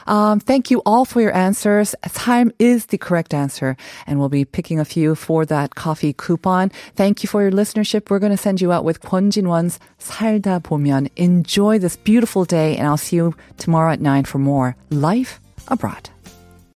Um, 0.06 0.40
thank 0.40 0.70
you 0.70 0.82
all 0.84 1.04
for 1.04 1.22
your 1.22 1.34
answers. 1.36 1.94
삶 2.04 2.50
is 2.58 2.86
the 2.86 2.98
correct 2.98 3.32
answer, 3.34 3.76
and 4.06 4.18
we'll 4.18 4.28
be 4.28 4.44
picking 4.44 4.80
a 4.80 4.84
few 4.84 5.14
for 5.14 5.44
that 5.46 5.74
coffee 5.74 6.12
coupon. 6.12 6.70
Thank 6.96 7.22
you 7.22 7.28
for 7.28 7.42
your 7.42 7.52
listenership. 7.52 8.10
We're 8.10 8.18
going 8.18 8.32
to 8.32 8.40
send 8.40 8.60
you 8.60 8.72
out 8.72 8.84
with 8.84 9.00
Kwon 9.00 9.30
Jinwon's 9.30 9.78
살다 10.00 10.60
보면. 10.60 11.08
Enjoy 11.16 11.78
this 11.78 11.96
beautiful 11.96 12.44
day, 12.44 12.76
and 12.76 12.88
I'll 12.88 12.96
see 12.96 13.16
you 13.16 13.34
tomorrow 13.58 13.92
at 13.92 14.00
9 14.00 14.24
for 14.24 14.38
more 14.38 14.74
Life 14.90 15.38
Abroad. 15.68 16.10